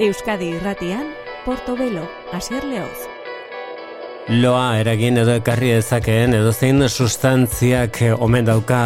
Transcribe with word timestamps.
Euskadi 0.00 0.46
irratian, 0.56 1.10
Portobelo, 1.44 2.06
Asier 2.32 2.64
Leoz. 2.64 3.02
Loa 4.32 4.78
eragin 4.80 5.18
edo 5.20 5.34
ekarri 5.36 5.74
dezakeen 5.74 6.32
edo 6.38 6.54
zein 6.54 6.80
sustantziak 6.88 7.98
omen 8.16 8.48
dauka 8.48 8.78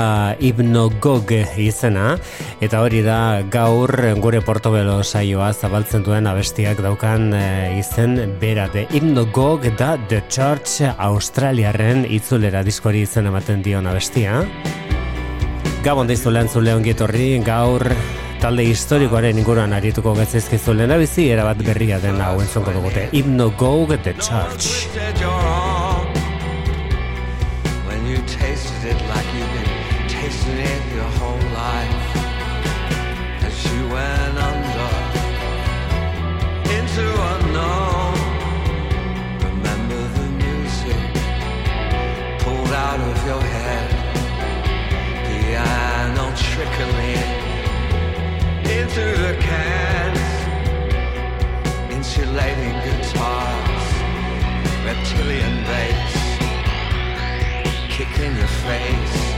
hipnogog 0.42 1.30
izena 1.62 2.16
eta 2.58 2.80
hori 2.82 3.04
da 3.06 3.44
gaur 3.46 3.94
gure 4.24 4.40
portobelo 4.42 4.96
saioa 5.04 5.52
zabaltzen 5.52 6.02
duen 6.02 6.26
abestiak 6.26 6.82
daukan 6.82 7.30
e, 7.30 7.44
izen 7.78 8.34
bera 8.42 8.66
de 8.74 8.82
hipnogog 8.90 9.70
da 9.78 9.94
The 10.08 10.24
Church 10.26 10.82
Australiaren 10.98 12.08
itzulera 12.10 12.66
diskori 12.66 13.06
izen 13.06 13.30
ematen 13.30 13.62
dion 13.62 13.86
abestia 13.86 14.42
Gabon 15.86 16.10
dizu 16.10 16.34
lehen 16.34 16.50
zule 16.50 16.74
ongitorri 16.74 17.38
gaur 17.46 17.86
talde 18.44 18.64
historikoaren 18.68 19.38
inguruan 19.40 19.72
arituko 19.72 20.12
gatzizkizu 20.18 20.74
lehen 20.76 20.90
abizi, 20.92 21.22
erabat 21.32 21.62
berria 21.64 21.96
den 22.02 22.18
hau 22.20 22.34
entzonko 22.42 22.74
dugute. 22.76 23.06
Hipno 23.12 23.46
Go 23.56 23.86
Get 23.88 24.04
The 24.04 24.12
Church. 24.20 24.66
When 27.86 28.04
you 28.04 28.18
tasted 28.28 28.84
it 28.90 29.00
like 29.08 29.28
you've 29.36 29.54
been 29.56 29.70
tasting 30.12 30.58
it 30.60 30.82
your 30.92 31.10
whole 31.20 31.46
life 31.56 32.06
As 33.48 33.56
you 33.64 33.80
went 33.94 34.36
under 34.48 34.90
Into 36.76 37.06
unknown 37.32 38.14
Remember 39.46 40.02
the 40.18 40.28
music 40.42 41.02
Pulled 42.44 42.74
out 42.88 43.00
of 43.00 43.26
your 43.30 43.42
head 43.56 43.88
Piano 45.28 46.26
trickling 46.36 47.33
into 48.96 49.20
the 49.22 49.34
cans, 49.40 50.20
insulating 51.90 52.74
guitars, 52.84 53.86
reptilian 54.84 55.64
bass, 55.64 56.14
kick 57.88 58.20
in 58.20 58.36
your 58.36 58.46
face, 58.46 59.34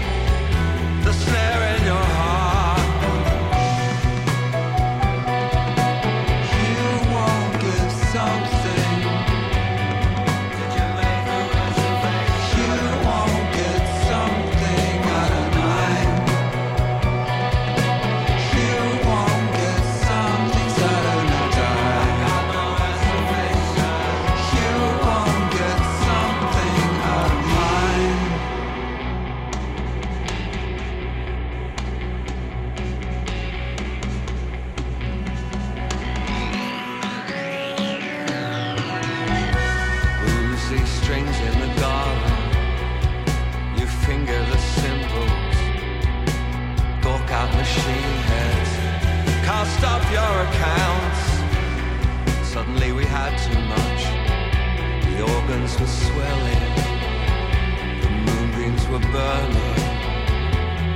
the 1.05 1.12
snare 1.12 1.77
in 1.79 1.84
your 1.87 1.95
heart. 1.95 2.56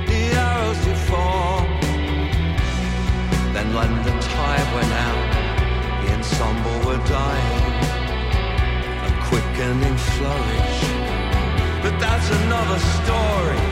The 0.09 0.21
arrows 0.37 0.85
you 0.85 0.93
fall. 1.09 1.65
Then 3.51 3.73
London 3.73 4.19
tide 4.19 4.69
went 4.75 4.93
out. 5.07 5.29
The 6.01 6.13
ensemble 6.13 6.77
were 6.85 7.01
dying. 7.07 7.63
A 9.07 9.11
quickening 9.27 9.97
flourish. 9.97 10.79
But 11.81 11.99
that's 11.99 12.29
another 12.41 12.79
story. 12.99 13.63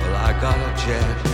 Well, 0.00 0.16
I 0.16 0.32
got 0.40 0.56
a 0.56 0.86
jet. 0.86 1.33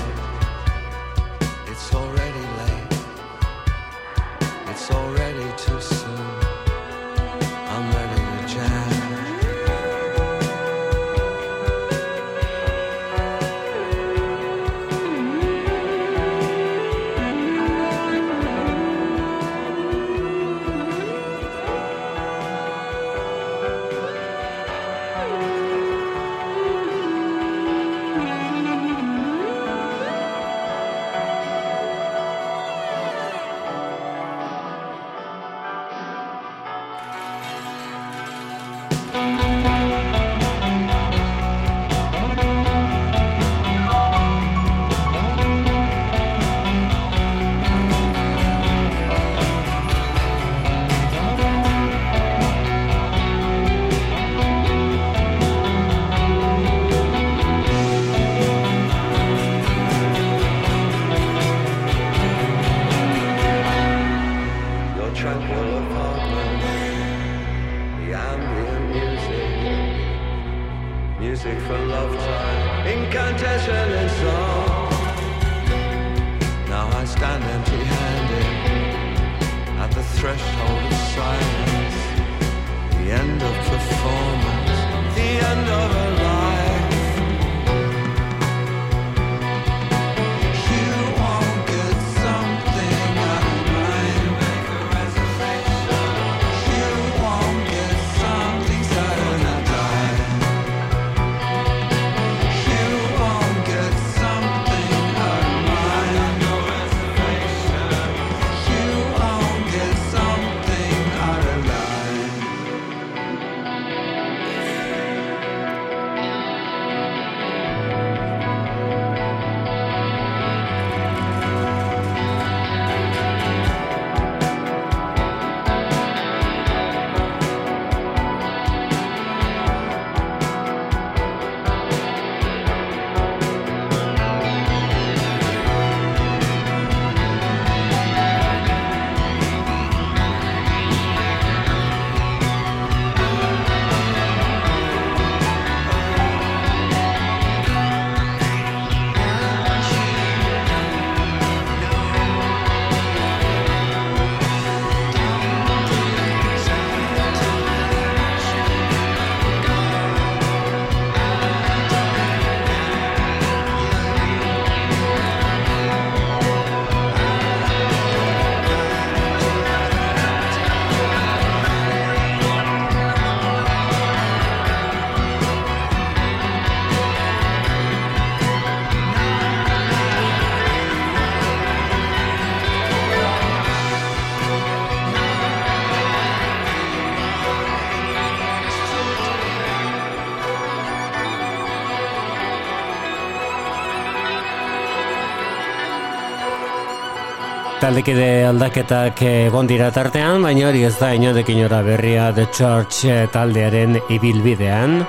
Taldekide 197.91 198.45
aldaketak 198.47 199.19
egon 199.27 199.67
dira 199.67 199.89
tartean, 199.91 200.45
baina 200.47 200.69
hori 200.69 200.85
ez 200.87 200.93
da 201.01 201.09
inodekin 201.11 201.65
ora 201.65 201.81
berria 201.83 202.29
The 202.37 202.45
Church 202.55 203.01
taldearen 203.35 203.97
ibilbidean. 204.15 205.01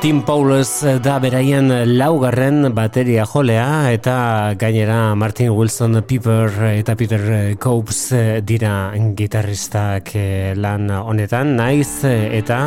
Tim 0.00 0.22
Paulus 0.24 0.80
da 1.04 1.18
beraien 1.20 1.68
laugarren 1.90 2.72
bateria 2.72 3.28
jolea 3.28 3.92
eta 3.92 4.16
gainera 4.56 5.12
Martin 5.12 5.52
Wilson 5.52 6.00
Piper 6.08 6.48
eta 6.70 6.96
Peter 6.96 7.28
Copes 7.60 8.00
dira 8.48 8.96
gitarristak 9.12 10.16
lan 10.56 10.88
honetan, 10.88 11.52
naiz 11.60 12.00
eta 12.08 12.64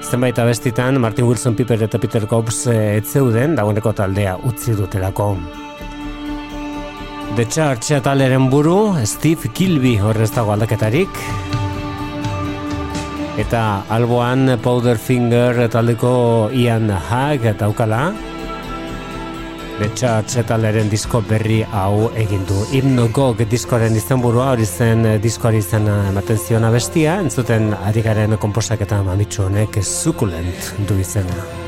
zenbait 0.00 0.40
abestitan 0.48 0.96
Martin 0.96 1.28
Wilson 1.28 1.60
Piper 1.60 1.84
eta 1.84 2.00
Peter 2.00 2.24
Copes 2.24 2.64
etzeuden 2.72 3.60
dagoeneko 3.60 3.92
taldea 3.92 4.38
utzi 4.48 4.80
dutelako. 4.80 5.34
The 7.38 7.44
Church 7.46 8.02
taleren 8.02 8.48
buru 8.50 8.98
Steve 9.06 9.52
Kilby 9.54 9.92
horrez 10.02 10.32
dago 10.34 10.50
aldaketarik. 10.50 11.20
Eta 13.38 13.60
alboan 13.94 14.56
Powderfinger 14.58 15.68
taldeko 15.70 16.50
Ian 16.50 16.90
Hag 16.90 17.46
daukala. 17.60 18.08
The 19.78 19.92
Church 19.94 20.42
taleren 20.50 20.90
disko 20.90 21.22
berri 21.30 21.60
hau 21.62 22.10
egin 22.18 22.42
du. 22.50 22.58
Hymno 22.72 23.06
Gog 23.14 23.46
diskoaren 23.46 23.94
izenburua 23.94 24.50
hori 24.56 24.66
zen 24.66 25.06
diskoari 25.22 25.62
zen 25.62 25.86
ematen 25.86 26.42
ziona 26.42 26.74
bestia. 26.74 27.20
Entzuten 27.22 27.70
ari 27.84 28.02
garen 28.02 28.34
komposak 28.42 28.82
eta 28.82 28.98
mamitsu 29.06 29.46
honek 29.46 29.78
sukulent 29.84 30.74
du 30.90 30.98
izena 30.98 31.67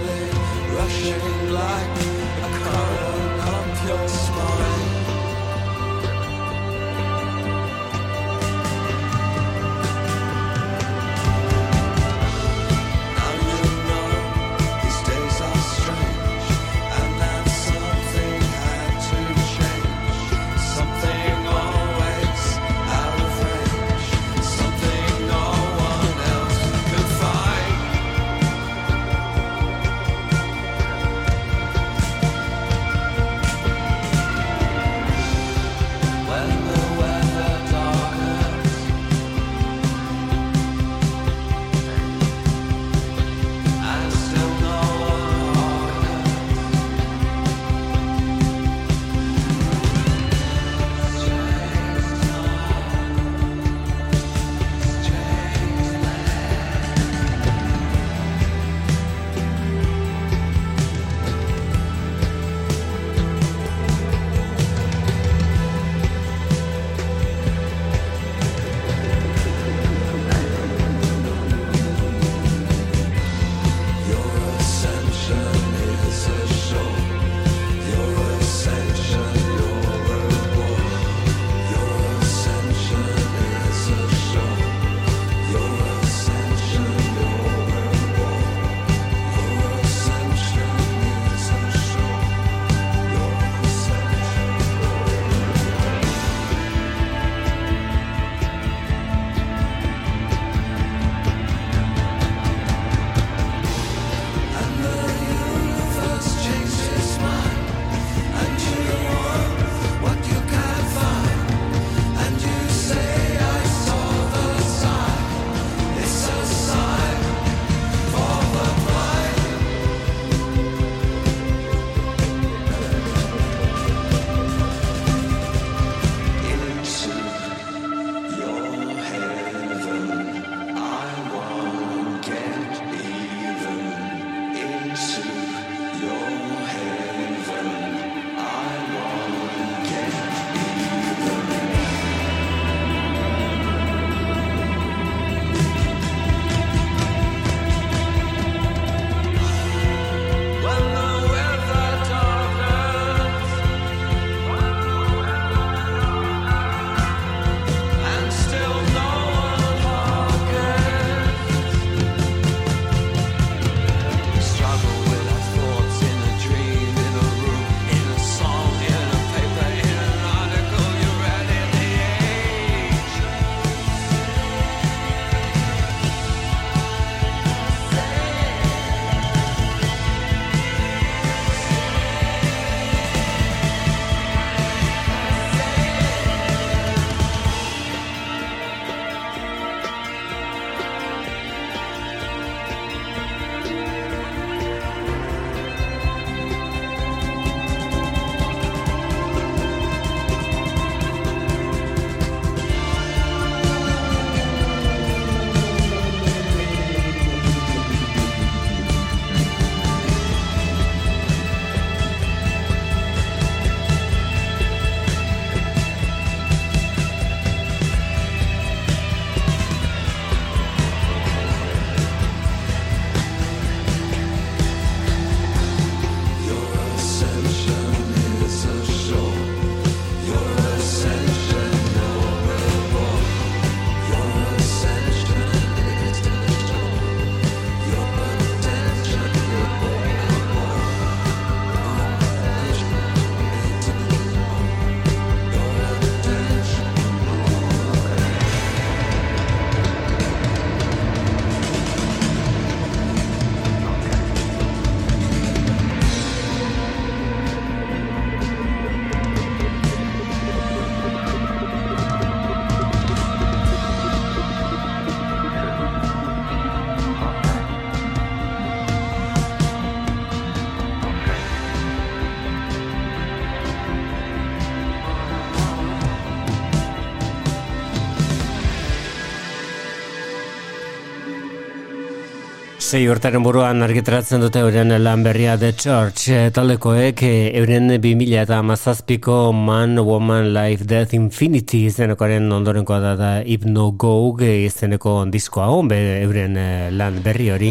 Sei 282.91 283.05
urtaren 283.07 283.45
buruan 283.47 283.85
argitaratzen 283.87 284.43
dute 284.43 284.65
euren 284.65 284.91
lan 284.99 285.21
berria 285.23 285.53
The 285.55 285.69
Church. 285.79 286.25
Taldekoek 286.51 287.21
euren 287.23 287.93
2000 287.93 288.41
eta 288.41 288.57
mazazpiko 288.67 289.53
Man, 289.55 290.01
Woman, 290.03 290.49
Life, 290.51 290.89
Death, 290.91 291.15
Infinity 291.15 291.85
izenekoaren 291.87 292.51
ondorenkoa 292.51 292.99
da 292.99 293.13
da 293.15 293.29
Hypno 293.45 293.93
Go 293.93 294.35
izeneko 294.43 295.13
diskoa 295.31 295.69
hon 295.71 295.93
euren 295.95 296.57
eh, 296.59 296.91
lan 296.91 297.23
berri 297.23 297.53
hori. 297.55 297.71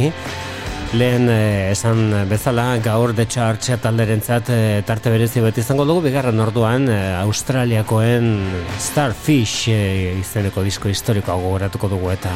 Lehen 0.94 1.28
eh, 1.28 1.74
esan 1.74 2.16
bezala 2.30 2.78
gaur 2.78 3.12
The 3.12 3.28
Church 3.28 3.76
talderen 3.84 4.24
zat 4.24 4.48
eh, 4.56 4.82
tarte 4.88 5.12
berezi 5.12 5.44
beti 5.44 5.60
izango 5.60 5.84
dugu. 5.84 6.06
Bigarren 6.08 6.40
orduan 6.40 6.88
Australiakoen 7.26 8.32
Starfish 8.80 9.68
izeneko 9.68 10.64
disko 10.64 10.88
historikoa 10.88 11.36
gogoratuko 11.44 11.92
dugu 11.92 12.16
eta 12.16 12.32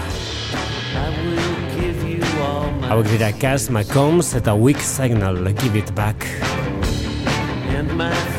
Hauek 2.93 3.07
dira 3.09 3.31
Cass 3.33 3.71
McCombs 3.73 4.35
eta 4.37 4.53
Weak 4.53 4.77
Signal. 4.77 5.49
Give 5.57 5.79
It 5.79 5.95
Back. 5.95 6.27
And 7.73 7.89
my 7.97 8.32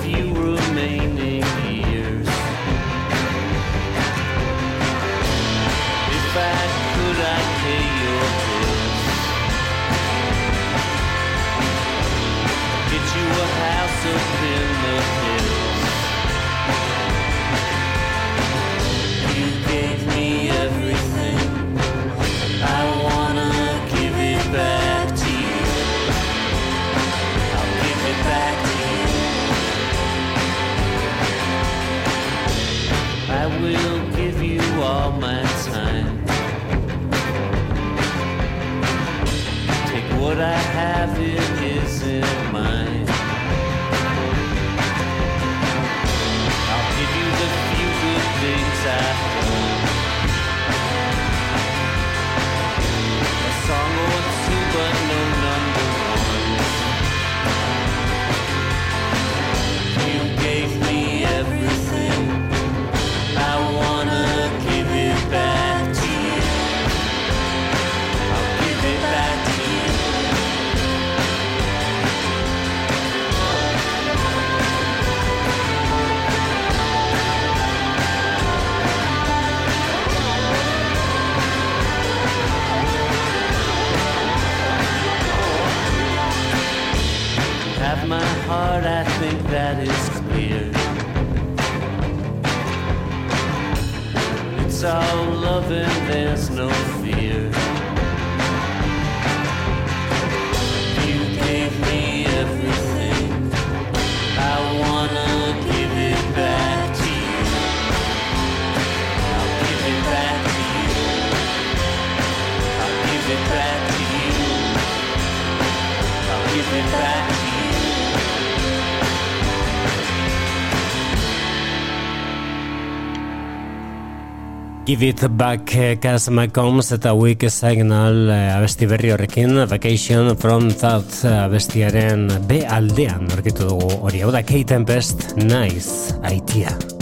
Give 124.94 125.08
it 125.08 125.26
back, 125.36 125.66
Cass 125.98 126.28
McCombs 126.28 126.92
eta 126.94 127.16
Week 127.18 127.42
Signal 127.50 128.30
eh, 128.30 128.54
abesti 128.54 128.86
berri 128.86 129.10
horrekin 129.10 129.64
Vacation 129.66 130.36
from 130.38 130.70
Thought 130.70 131.24
abestiaren 131.34 132.28
B 132.46 132.62
aldean 132.62 133.26
orkitu 133.34 133.66
dugu 133.74 133.90
hori 134.06 134.22
hau 134.22 134.30
da 134.30 134.46
Kate 134.46 134.70
Tempest, 134.76 135.32
Nice, 135.42 136.14
Aitia. 136.22 136.93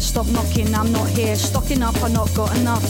Stop 0.00 0.26
knocking, 0.28 0.74
I'm 0.74 0.90
not 0.90 1.08
here. 1.10 1.36
Stocking 1.36 1.82
up, 1.82 1.94
I 2.02 2.08
not 2.08 2.34
got 2.34 2.56
enough. 2.56 2.82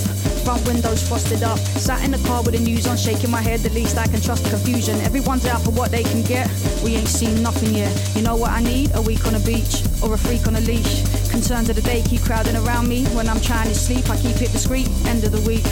Front 0.45 0.65
windows 0.67 1.07
frosted 1.07 1.43
up. 1.43 1.59
Sat 1.59 2.05
in 2.05 2.13
the 2.13 2.19
car 2.27 2.43
with 2.43 2.55
the 2.55 2.61
news 2.61 2.87
on, 2.87 2.97
shaking 2.97 3.31
my 3.31 3.43
head. 3.43 3.61
The 3.61 3.71
least 3.71 3.99
I 3.99 4.07
can 4.07 4.21
trust 4.21 4.45
the 4.45 4.51
confusion. 4.51 4.99
Everyone's 5.01 5.45
out 5.45 5.61
for 5.63 5.73
what 5.73 5.91
they 5.91 6.05
can 6.05 6.23
get. 6.23 6.49
We 6.85 6.95
ain't 6.95 7.09
seen 7.09 7.43
nothing 7.43 7.75
yet. 7.75 7.93
You 8.15 8.23
know 8.23 8.37
what 8.37 8.53
I 8.53 8.61
need? 8.63 8.93
A 8.95 9.03
week 9.03 9.27
on 9.27 9.35
a 9.35 9.41
beach 9.41 9.83
or 10.03 10.15
a 10.15 10.19
freak 10.19 10.47
on 10.47 10.57
a 10.57 10.61
leash. 10.61 11.03
Concerns 11.31 11.69
of 11.69 11.77
the 11.77 11.83
day 11.83 12.03
keep 12.07 12.23
crowding 12.23 12.57
around 12.57 12.89
me. 12.89 13.05
When 13.07 13.29
I'm 13.29 13.41
trying 13.41 13.69
to 13.69 13.75
sleep, 13.75 14.09
I 14.09 14.17
keep 14.17 14.41
it 14.41 14.53
discreet. 14.53 14.89
End 15.05 15.25
of 15.25 15.33
the 15.33 15.41
week. 15.41 15.67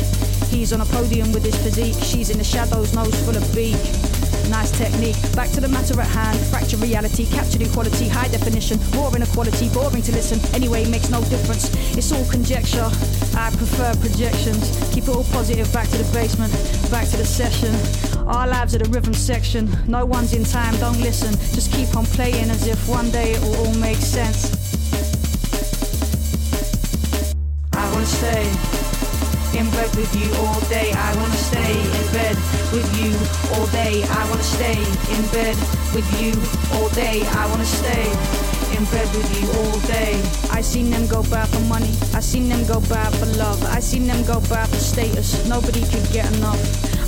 He's 0.51 0.73
on 0.73 0.81
a 0.81 0.87
podium 0.87 1.33
with 1.33 1.45
his 1.45 1.57
physique. 1.57 2.03
She's 2.03 2.31
in 2.31 2.39
the 2.39 2.45
shadows, 2.45 2.95
nose 2.95 3.15
full 3.25 3.37
of 3.37 3.55
beak 3.55 3.77
nice 4.49 4.71
technique. 4.71 5.17
Back 5.35 5.51
to 5.51 5.61
the 5.61 5.69
matter 5.69 6.01
at 6.01 6.09
hand, 6.09 6.39
fracture 6.47 6.77
reality, 6.79 7.27
captured 7.27 7.63
equality, 7.63 8.09
high 8.09 8.29
definition, 8.29 8.79
more 8.95 9.15
inequality, 9.15 9.69
boring 9.71 10.03
to 10.03 10.13
listen. 10.13 10.39
Anyway, 10.55 10.89
makes 10.91 11.11
no 11.11 11.21
difference. 11.25 11.73
It's 11.97 12.13
all 12.13 12.25
conjecture. 12.31 12.89
I 13.37 13.51
prefer 13.57 13.95
projections. 13.97 14.71
Keep 14.93 15.05
it 15.05 15.11
all 15.11 15.25
positive. 15.25 15.73
Back 15.73 15.89
to 15.89 15.99
the 15.99 16.13
basement, 16.13 16.53
back 16.91 17.09
to 17.09 17.17
the 17.17 17.25
session. 17.25 17.73
Our 18.27 18.47
lives 18.47 18.75
are 18.75 18.79
the 18.79 18.91
rhythm 18.91 19.15
section. 19.15 19.69
No 19.87 20.05
one's 20.05 20.35
in 20.35 20.45
time, 20.45 20.77
don't 20.79 21.01
listen. 21.01 21.33
Just 21.55 21.73
keep 21.73 21.95
on 21.97 22.05
playing 22.07 22.51
as 22.51 22.67
if 22.67 22.89
one 22.89 23.11
day 23.11 23.33
it 23.33 23.41
will 23.41 23.57
all 23.57 23.75
make 23.75 23.97
sense. 23.97 24.58
In 29.59 29.69
bed 29.71 29.91
with 29.97 30.15
you 30.15 30.31
all 30.39 30.61
day. 30.71 30.93
I 30.93 31.11
wanna 31.17 31.37
stay 31.51 31.75
in 31.75 32.07
bed 32.15 32.37
with 32.71 32.89
you 33.01 33.11
all 33.55 33.67
day. 33.75 34.05
I 34.05 34.23
wanna 34.31 34.43
stay 34.43 34.79
in 35.15 35.23
bed 35.35 35.57
with 35.95 36.09
you 36.23 36.33
all 36.79 36.89
day. 36.91 37.27
I 37.27 37.45
wanna 37.51 37.65
stay 37.65 38.07
in 38.77 38.85
bed 38.95 39.09
with 39.17 39.29
you 39.37 39.47
all 39.61 39.79
day. 39.91 40.15
I 40.51 40.61
seen 40.61 40.91
them 40.91 41.07
go 41.09 41.23
bad 41.25 41.49
for 41.49 41.61
money. 41.67 41.93
I 42.15 42.21
seen 42.21 42.49
them 42.49 42.65
go 42.67 42.81
bad 42.89 43.13
for 43.17 43.27
love. 43.37 43.61
I 43.65 43.81
seen 43.81 44.07
them 44.07 44.25
go 44.25 44.41
bad 44.49 44.69
for 44.69 44.77
status. 44.93 45.45
Nobody 45.49 45.83
could 45.91 46.07
get 46.13 46.27
enough. 46.37 46.63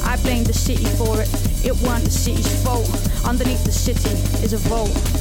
I 0.04 0.16
blame 0.16 0.42
the 0.44 0.52
city 0.52 0.86
for 0.98 1.20
it. 1.22 1.30
It 1.64 1.76
weren't 1.82 2.04
the 2.04 2.10
city's 2.10 2.50
fault. 2.64 2.90
Underneath 3.24 3.64
the 3.64 3.72
city 3.72 4.10
is 4.44 4.52
a 4.54 4.58
vault 4.68 5.19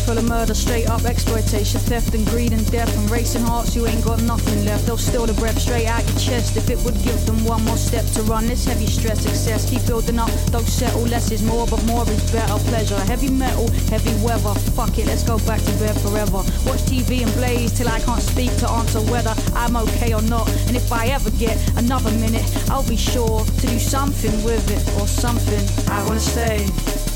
full 0.00 0.18
of 0.18 0.28
murder, 0.28 0.54
straight 0.54 0.88
up 0.88 1.04
exploitation, 1.04 1.80
theft 1.80 2.14
and 2.14 2.26
greed 2.26 2.52
and 2.52 2.64
death 2.70 2.94
and 2.96 3.10
racing 3.10 3.42
hearts. 3.42 3.74
You 3.74 3.86
ain't 3.86 4.04
got 4.04 4.22
nothing 4.22 4.64
left. 4.64 4.86
They'll 4.86 4.96
steal 4.96 5.26
the 5.26 5.34
breath 5.34 5.58
straight 5.58 5.86
out 5.86 6.04
your 6.08 6.18
chest 6.18 6.56
if 6.56 6.70
it 6.70 6.78
would 6.84 6.94
give 7.02 7.24
them 7.26 7.44
one 7.44 7.64
more 7.64 7.76
step 7.76 8.04
to 8.14 8.22
run 8.22 8.46
this 8.46 8.64
heavy 8.64 8.86
stress 8.86 9.26
excess. 9.26 9.68
Keep 9.68 9.86
building 9.86 10.18
up, 10.18 10.30
don't 10.50 10.66
settle. 10.66 11.02
Less 11.02 11.30
is 11.30 11.42
more, 11.42 11.66
but 11.66 11.82
more 11.84 12.08
is 12.08 12.30
better. 12.32 12.58
Pleasure, 12.70 12.98
heavy 13.00 13.30
metal, 13.30 13.68
heavy 13.90 14.14
weather. 14.24 14.54
Fuck 14.76 14.98
it, 14.98 15.06
let's 15.06 15.24
go 15.24 15.38
back 15.40 15.60
to 15.62 15.72
bed 15.78 15.98
forever. 16.00 16.42
Watch 16.66 16.82
TV 16.90 17.22
and 17.22 17.32
blaze 17.34 17.72
till 17.72 17.88
I 17.88 18.00
can't 18.00 18.22
speak 18.22 18.54
to 18.58 18.70
answer 18.70 19.00
whether 19.12 19.34
I'm 19.54 19.76
okay 19.76 20.14
or 20.14 20.22
not. 20.22 20.48
And 20.68 20.76
if 20.76 20.92
I 20.92 21.06
ever 21.08 21.30
get 21.32 21.56
another 21.76 22.10
minute, 22.12 22.44
I'll 22.70 22.88
be 22.88 22.96
sure 22.96 23.44
to 23.44 23.66
do 23.66 23.78
something 23.78 24.32
with 24.44 24.64
it 24.70 24.82
or 25.00 25.06
something. 25.06 25.62
I 25.90 26.04
wanna 26.06 26.20
stay 26.20 27.11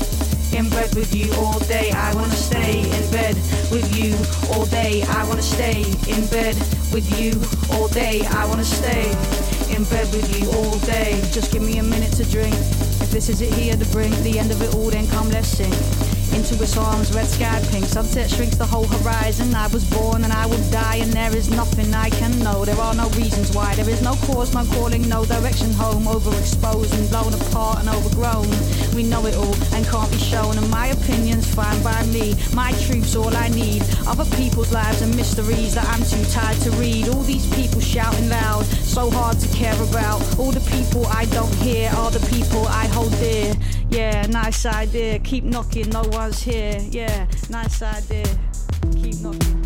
in 0.53 0.69
bed 0.69 0.93
with 0.95 1.13
you 1.15 1.31
all 1.35 1.59
day. 1.59 1.91
I 1.91 2.13
wanna 2.15 2.35
stay 2.35 2.81
in 2.81 3.11
bed 3.11 3.35
with 3.71 3.87
you 3.97 4.15
all 4.53 4.65
day. 4.65 5.03
I 5.03 5.27
wanna 5.27 5.41
stay 5.41 5.81
in 6.07 6.25
bed 6.27 6.55
with 6.91 7.07
you 7.19 7.33
all 7.75 7.87
day. 7.87 8.25
I 8.27 8.45
wanna 8.45 8.63
stay 8.63 9.09
in 9.75 9.83
bed 9.85 10.07
with 10.13 10.27
you 10.39 10.49
all 10.51 10.77
day. 10.79 11.19
Just 11.31 11.51
give 11.51 11.61
me 11.61 11.79
a 11.79 11.83
minute 11.83 12.13
to 12.13 12.23
drink. 12.25 12.55
If 13.03 13.11
this 13.11 13.29
is 13.29 13.41
it 13.41 13.53
here, 13.53 13.75
to 13.75 13.85
bring 13.91 14.11
the 14.23 14.39
end 14.39 14.51
of 14.51 14.61
it 14.61 14.73
all, 14.75 14.89
then 14.89 15.07
come 15.07 15.29
let's 15.29 15.49
sing 15.49 16.06
into 16.33 16.61
its 16.61 16.77
arms, 16.77 17.13
red 17.13 17.27
sky 17.27 17.61
pink. 17.71 17.85
Sunset 17.85 18.29
shrinks 18.29 18.55
the 18.55 18.65
whole 18.65 18.87
horizon. 18.87 19.53
I 19.53 19.67
was 19.67 19.83
born 19.89 20.23
and 20.23 20.33
I 20.33 20.45
will 20.45 20.63
die, 20.71 20.97
and 20.97 21.11
there 21.13 21.35
is 21.35 21.49
nothing 21.49 21.93
I 21.93 22.09
can 22.09 22.37
know. 22.39 22.65
There 22.65 22.79
are 22.79 22.95
no 22.95 23.09
reasons 23.09 23.55
why. 23.55 23.75
There 23.75 23.89
is 23.89 24.01
no 24.01 24.15
cause, 24.27 24.53
no 24.53 24.65
calling, 24.75 25.07
no 25.07 25.25
direction 25.25 25.71
home. 25.73 26.05
Overexposed 26.05 26.93
and 26.97 27.09
blown 27.09 27.33
apart 27.33 27.79
and 27.79 27.89
overgrown. 27.89 28.47
We 28.95 29.03
know 29.03 29.25
it 29.25 29.35
all 29.35 29.55
and 29.73 29.85
can't 29.85 30.11
be 30.11 30.17
shown. 30.17 30.57
And 30.57 30.69
my 30.69 30.87
opinion's 30.87 31.47
fine 31.53 31.81
by 31.83 32.05
me. 32.07 32.35
My 32.53 32.71
truth's 32.83 33.15
all 33.15 33.35
I 33.35 33.49
need. 33.49 33.83
Other 34.07 34.25
people's 34.35 34.71
lives 34.71 35.01
and 35.01 35.15
mysteries 35.15 35.75
that 35.75 35.85
I'm 35.89 36.03
too 36.03 36.23
tired 36.31 36.59
to 36.61 36.71
read. 36.71 37.09
All 37.09 37.23
these 37.23 37.47
people 37.55 37.81
shouting 37.81 38.29
loud, 38.29 38.65
so 38.65 39.09
hard 39.11 39.39
to 39.39 39.47
care 39.55 39.79
about. 39.83 40.21
All 40.39 40.51
the 40.51 40.65
people 40.71 41.05
I 41.07 41.25
don't 41.25 41.53
hear 41.55 41.89
are 41.91 42.11
the 42.11 42.25
people 42.27 42.67
I 42.67 42.87
hold 42.87 43.11
dear. 43.19 43.53
Yeah, 43.97 44.27
nice 44.27 44.63
idea. 44.67 45.17
Keep 45.17 45.45
knocking, 45.45 45.89
no 45.89 46.03
one's 46.11 46.43
here. 46.43 46.77
Yeah, 46.91 47.25
nice 47.49 47.81
idea. 47.81 48.25
Keep 48.93 49.21
knocking. 49.21 49.56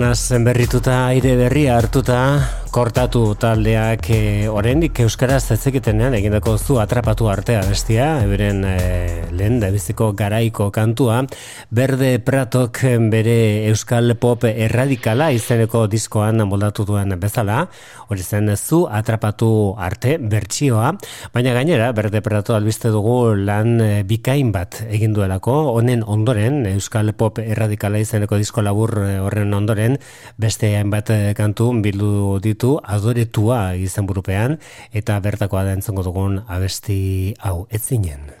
Arnaz 0.00 0.32
berrituta 0.40 0.94
aire 1.12 1.34
berria 1.36 1.74
hartuta 1.76 2.16
kortatu 2.72 3.34
taldeak 3.36 4.06
e, 4.14 4.20
oraindik 4.48 5.02
euskaraz 5.04 5.42
etzekitenean 5.52 6.14
egindako 6.16 6.54
zu 6.56 6.78
atrapatu 6.80 7.28
artea 7.28 7.60
bestia, 7.68 8.06
eberen 8.24 8.64
e, 8.64 8.76
lehen 9.36 9.58
da 9.60 9.68
biziko 9.74 10.12
garaiko 10.16 10.70
kantua, 10.72 11.18
Berde 11.70 12.18
Pratok 12.18 12.80
bere 13.12 13.68
euskal 13.70 14.16
pop 14.18 14.42
erradikala 14.42 15.28
izeneko 15.30 15.84
diskoan 15.86 16.42
moldatu 16.42 16.82
duen 16.82 17.14
bezala, 17.22 17.60
hori 18.10 18.26
zen 18.26 18.50
zu 18.56 18.80
atrapatu 18.90 19.76
arte 19.78 20.16
bertsioa, 20.18 20.88
baina 21.30 21.52
gainera 21.54 21.92
Berde 21.94 22.24
Prato 22.26 22.56
albiste 22.56 22.90
dugu 22.90 23.36
lan 23.36 23.78
e, 23.78 24.02
bikain 24.02 24.50
bat 24.50 24.80
egin 24.90 25.14
duelako, 25.14 25.54
honen 25.76 26.02
ondoren 26.02 26.66
euskal 26.72 27.14
pop 27.14 27.38
erradikala 27.38 28.02
izeneko 28.02 28.42
disko 28.42 28.66
labur 28.66 28.96
e, 29.06 29.14
horren 29.22 29.54
ondoren, 29.54 29.94
beste 30.42 30.74
hainbat 30.74 31.14
kantu 31.38 31.70
bildu 31.86 32.40
dit 32.42 32.50
ditu 32.50 32.80
adoretua 32.82 33.76
izan 33.78 34.10
burupean, 34.10 34.58
eta 34.90 35.22
bertakoa 35.22 35.68
da 35.70 35.78
entzongo 35.78 36.02
dugun 36.02 36.40
abesti 36.50 37.36
hau. 37.38 37.68
Ez 37.70 37.84
zinen. 37.86 38.40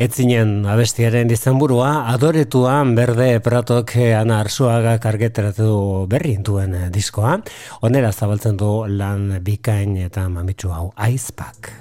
Etzinen 0.00 0.62
abestiaren 0.64 1.28
izenburua 1.28 1.90
adoretuan 2.08 2.94
berde 2.96 3.26
pratok 3.44 3.92
ana 4.16 4.38
arsuaga 4.40 4.94
kargeteratu 4.96 6.06
berri 6.08 6.32
intuen 6.38 6.78
diskoa. 6.94 7.36
Onera 7.84 8.08
zabaltzen 8.08 8.56
du 8.56 8.72
lan 8.88 9.28
bikain 9.44 9.98
eta 10.00 10.24
mamitsu 10.32 10.72
hau 10.72 10.88
aizpak. 10.96 11.79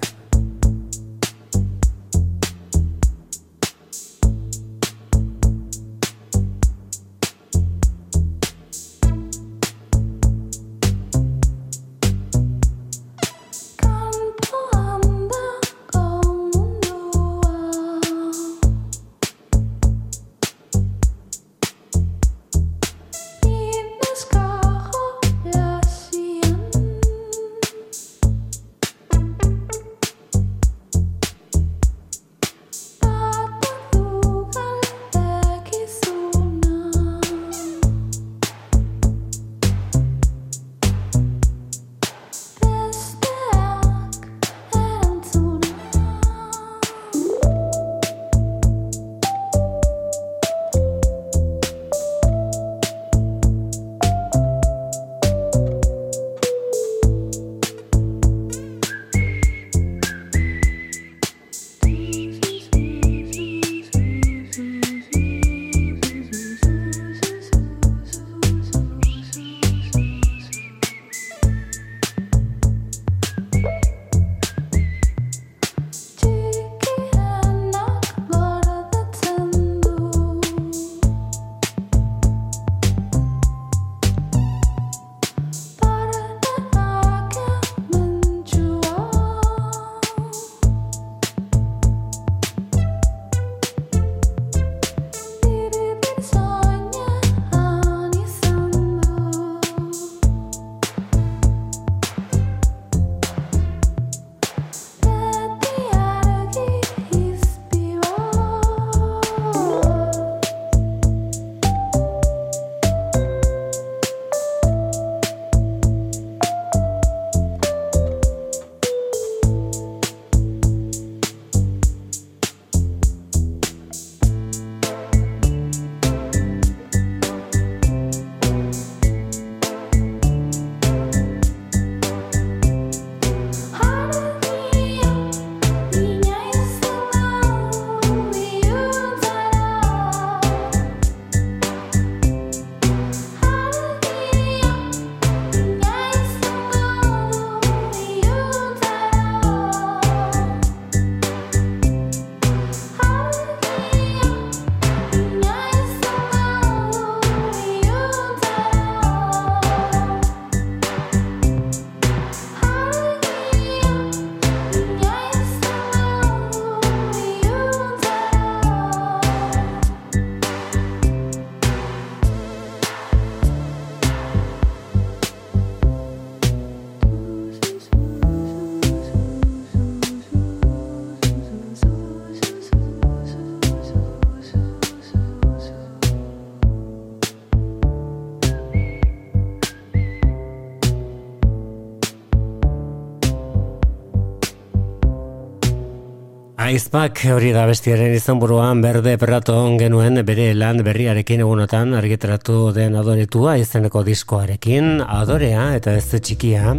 Aizpak 196.70 197.24
hori 197.34 197.50
da 197.50 197.64
bestiaren 197.66 198.12
izenburuan 198.14 198.78
berde 198.84 199.16
perraton 199.18 199.80
genuen 199.80 200.20
bere 200.22 200.52
lan 200.54 200.84
berriarekin 200.86 201.42
egunotan 201.42 201.96
argitratu 201.98 202.68
den 202.76 202.94
adoretua 203.00 203.56
izeneko 203.58 204.04
diskoarekin, 204.06 205.00
adorea 205.02 205.64
eta 205.80 205.96
ez 205.98 206.04
txikia. 206.12 206.76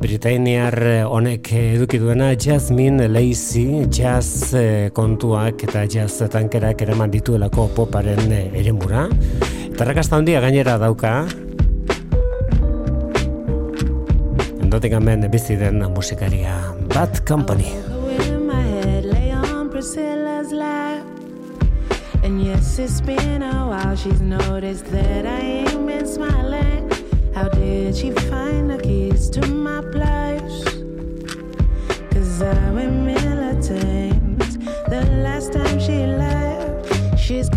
Britainiar 0.00 0.74
honek 1.06 1.52
eduki 1.60 2.00
duena 2.02 2.32
Jasmine 2.34 3.06
Lacey 3.06 3.84
jazz 3.94 4.56
eh, 4.58 4.90
kontuak 4.96 5.62
eta 5.68 5.84
jazz 5.86 6.26
tankerak 6.32 6.82
eraman 6.82 7.14
dituelako 7.14 7.68
poparen 7.76 8.34
eh, 8.34 8.48
eremura. 8.58 9.04
Eta 9.68 9.86
rakasta 9.86 10.18
handia 10.18 10.42
gainera 10.42 10.74
dauka. 10.82 11.14
Nottinghamen 14.66 15.30
bizi 15.30 15.60
den 15.62 15.78
musikaria 15.94 16.58
Bad 16.90 17.22
Company. 17.22 17.89
And 22.30 22.44
yes, 22.44 22.78
it's 22.78 23.00
been 23.00 23.42
a 23.42 23.66
while. 23.66 23.96
She's 23.96 24.20
noticed 24.20 24.84
that 24.92 25.26
I 25.26 25.40
ain't 25.40 25.84
been 25.84 26.06
smiling. 26.06 26.88
How 27.34 27.48
did 27.48 27.96
she 27.96 28.12
find 28.12 28.70
the 28.70 28.78
keys 28.78 29.28
to 29.30 29.44
my 29.48 29.80
place? 29.80 30.62
Cause 32.12 32.40
I 32.40 32.70
went 32.70 33.02
militant 33.02 34.38
the 34.88 35.04
last 35.24 35.52
time 35.52 35.80
she 35.80 36.06
left. 36.06 37.18
She's 37.18 37.48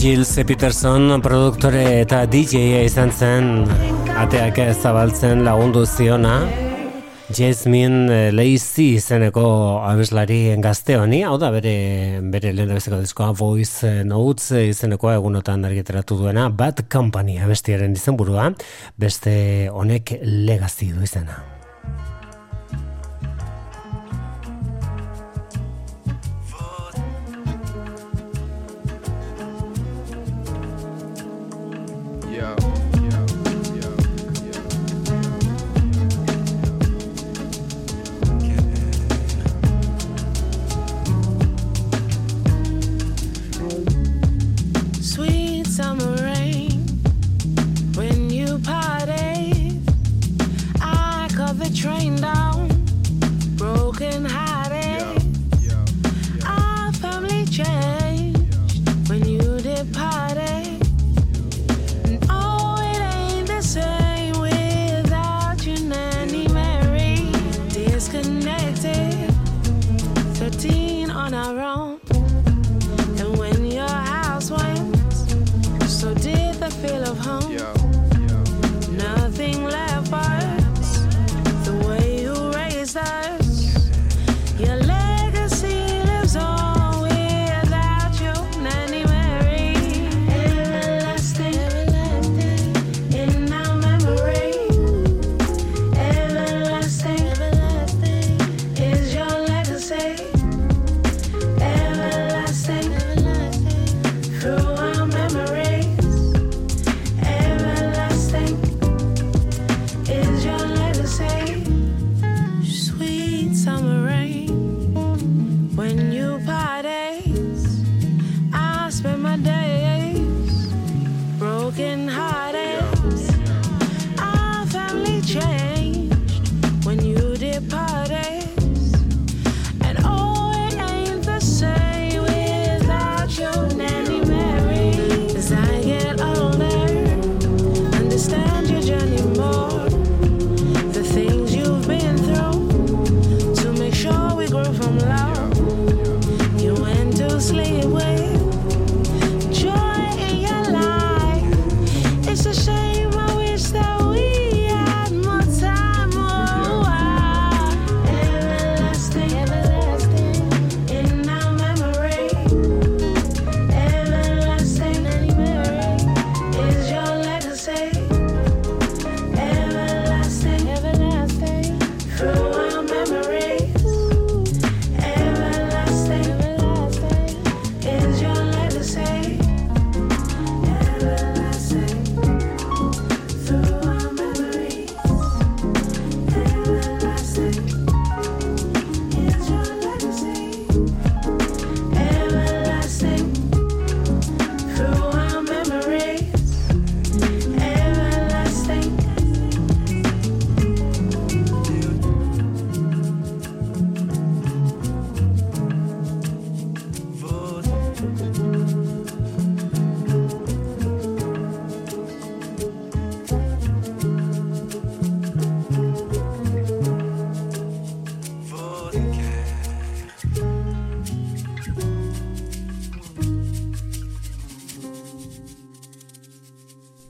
Jill 0.00 0.24
C. 0.24 0.46
Peterson 0.48 1.20
produktore 1.20 1.82
eta 2.00 2.22
DJ 2.24 2.86
izan 2.86 3.10
zen. 3.12 3.50
Ateak 4.16 4.56
zabaltzen 4.72 5.42
lagundu 5.44 5.82
ziona. 5.84 6.38
Jasmine 7.36 8.08
eh, 8.08 8.30
Lacey 8.32 8.94
izeneko 8.96 9.44
abeslari 9.84 10.56
gazte 10.64 10.96
honi, 10.96 11.20
hau 11.28 11.36
da 11.36 11.52
bere, 11.52 11.74
bere 12.32 12.54
lehen 12.56 12.72
abeseko 12.72 13.02
diskoa 13.04 13.34
Voice 13.36 13.92
Notes 14.08 14.64
izenekoa 14.70 15.18
egunotan 15.20 15.68
argiteratu 15.68 16.16
duena. 16.22 16.48
Bad 16.48 16.86
Company 16.88 17.36
abestiaren 17.44 17.92
izenburua, 17.92 18.54
beste 18.96 19.68
honek 19.68 20.16
legazi 20.24 20.94
du 20.96 21.04
izena. 21.04 21.42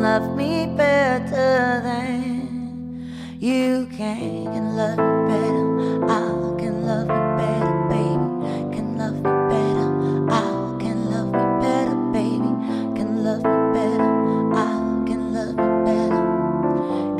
love 0.00 0.34
me 0.34 0.66
better 0.78 1.82
than 1.84 3.04
you 3.38 3.86
can. 3.92 4.44
Can 4.46 4.74
love 4.74 4.96
me 4.96 5.04
better. 5.28 5.68
I 6.08 6.56
can 6.58 6.86
love 6.86 7.08
you 7.08 7.22
better, 7.36 7.76
baby. 7.90 8.74
Can 8.74 8.96
love 8.96 9.16
me 9.16 9.34
better. 9.52 9.88
I 10.30 10.76
can 10.80 11.10
love 11.10 11.32
me 11.36 11.44
better, 11.60 11.96
baby. 12.16 12.52
Can 12.96 13.22
love 13.24 13.44
me 13.44 13.58
better. 13.76 14.10
I 14.56 15.04
can 15.06 15.22
love 15.34 15.54
me 15.60 15.68
better. 15.84 16.22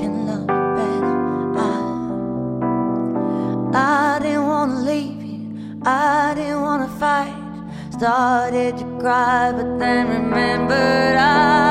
Can 0.01 0.12
love 0.26 0.47
me 0.49 0.61
better. 0.78 1.14
I. 1.59 1.68
I 3.74 4.18
didn't 4.22 4.47
wanna 4.47 4.81
leave 4.81 5.22
you. 5.22 5.83
I 5.83 6.33
didn't 6.35 6.62
wanna 6.62 6.89
fight. 6.99 7.37
Started 7.91 8.78
to 8.78 8.85
cry, 8.99 9.53
but 9.53 9.78
then 9.78 10.09
remembered 10.09 11.16
I. 11.18 11.70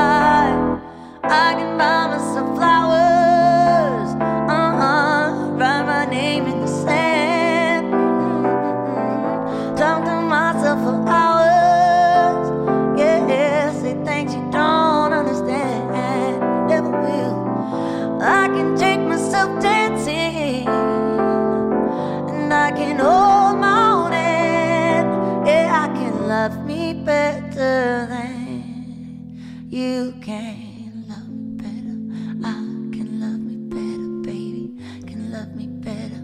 I 1.32 1.54
can 1.54 1.78
buy 1.78 2.08
myself 2.08 2.56
flowers. 2.56 2.99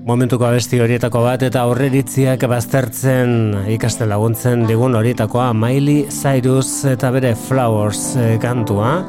momentuko 0.07 0.47
abesti 0.47 0.79
horietako 0.79 1.25
bat 1.25 1.43
eta 1.43 1.65
aurreritziak 1.67 2.45
baztertzen 2.47 3.33
ikasten 3.75 4.07
laguntzen 4.13 4.63
digun 4.69 4.95
horietakoa 4.95 5.49
Miley 5.59 6.05
Cyrus 6.15 6.85
eta 6.87 7.11
bere 7.11 7.35
Flowers 7.35 8.13
eh, 8.15 8.37
kantua. 8.39 9.01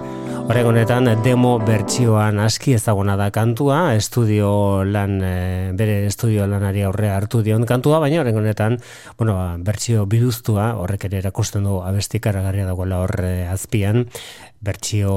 Oregonetan 0.47 1.09
demo 1.25 1.57
bertsioan 1.59 2.39
aski 2.39 2.71
ezaguna 2.77 3.17
da 3.19 3.27
kantua, 3.35 3.81
estudio 3.99 4.49
lan, 4.87 5.17
eh, 5.21 5.73
bere 5.75 5.97
estudio 6.07 6.47
lanari 6.47 6.85
aurre 6.87 7.09
hartu 7.11 7.41
dion 7.43 7.65
kantua, 7.67 7.99
baina 7.99 8.21
oregonetan, 8.21 8.77
bueno, 9.19 9.35
ba, 9.35 9.49
bertsio 9.59 10.05
biduztua, 10.07 10.69
horrek 10.79 11.03
ere 11.09 11.19
erakusten 11.19 11.67
du 11.67 11.81
abestikaragarria 11.83 12.65
dagoela 12.65 13.03
horre 13.03 13.33
eh, 13.41 13.49
azpian, 13.51 14.05
bertsio 14.59 15.13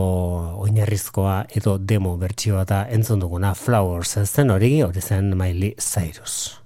oinarrizkoa 0.61 1.45
edo 1.57 1.79
demo 1.79 2.17
bertsioa 2.21 2.65
da 2.65 2.85
entzun 2.89 3.21
duguna 3.21 3.55
Flowers 3.55 4.19
zen 4.25 4.51
hori, 4.51 4.81
hori 4.83 5.01
zen 5.01 5.37
Miley 5.37 5.75
Cyrus. 5.79 6.60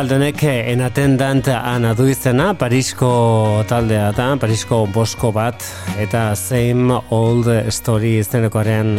Taldenek 0.00 0.40
en 0.48 0.80
attendant 0.80 1.48
ana 1.52 1.90
du 1.92 2.06
izena, 2.08 2.54
Parisko 2.56 3.08
taldea 3.68 4.06
da, 4.16 4.30
Parisko 4.40 4.86
bosko 4.88 5.28
bat, 5.36 5.60
eta 6.00 6.30
same 6.40 6.96
old 7.12 7.50
story 7.68 8.14
izenekoaren 8.22 8.94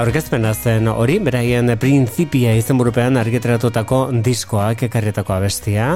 aurkezpena 0.00 0.54
zen 0.54 0.88
hori, 0.88 1.18
beraien 1.20 1.68
printzipia 1.76 2.54
izenburupean 2.56 3.20
argitaratutako 3.20 4.00
diskoak 4.24 4.86
ekarrietako 4.88 5.36
abestia. 5.36 5.90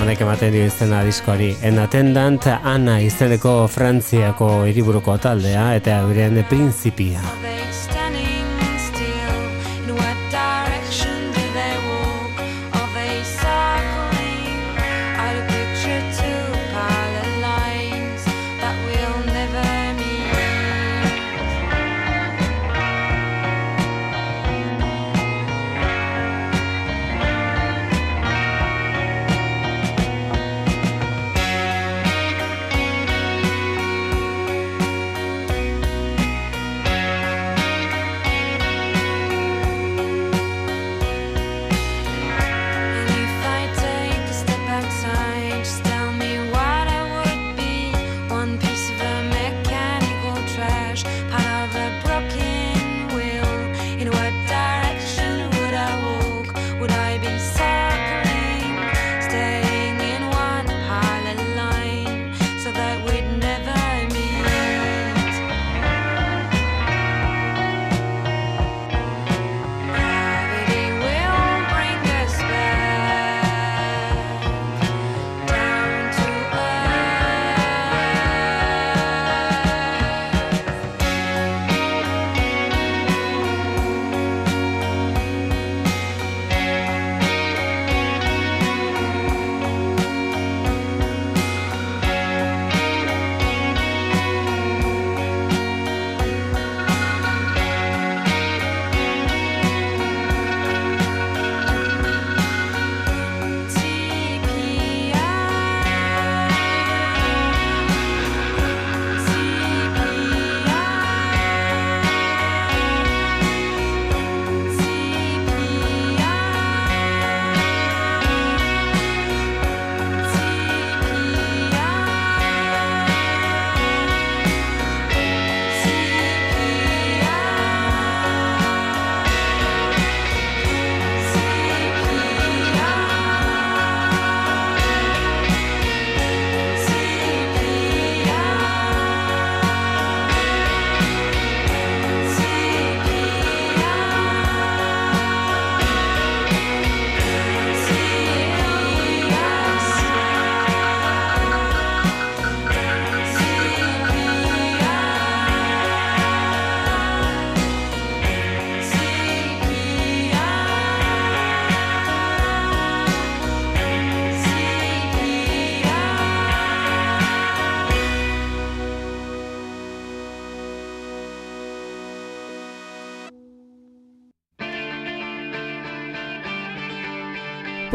Honek 0.00 0.26
ematen 0.26 0.56
dio 0.56 0.66
izena 0.66 1.04
diskoari. 1.06 1.52
En 1.62 1.78
attendant 1.78 2.50
Ana 2.56 2.98
izeneko 3.04 3.68
Frantziako 3.70 4.64
hiriburuko 4.72 5.20
taldea 5.22 5.68
eta 5.78 6.00
euren 6.08 6.42
printzipia. 6.50 7.49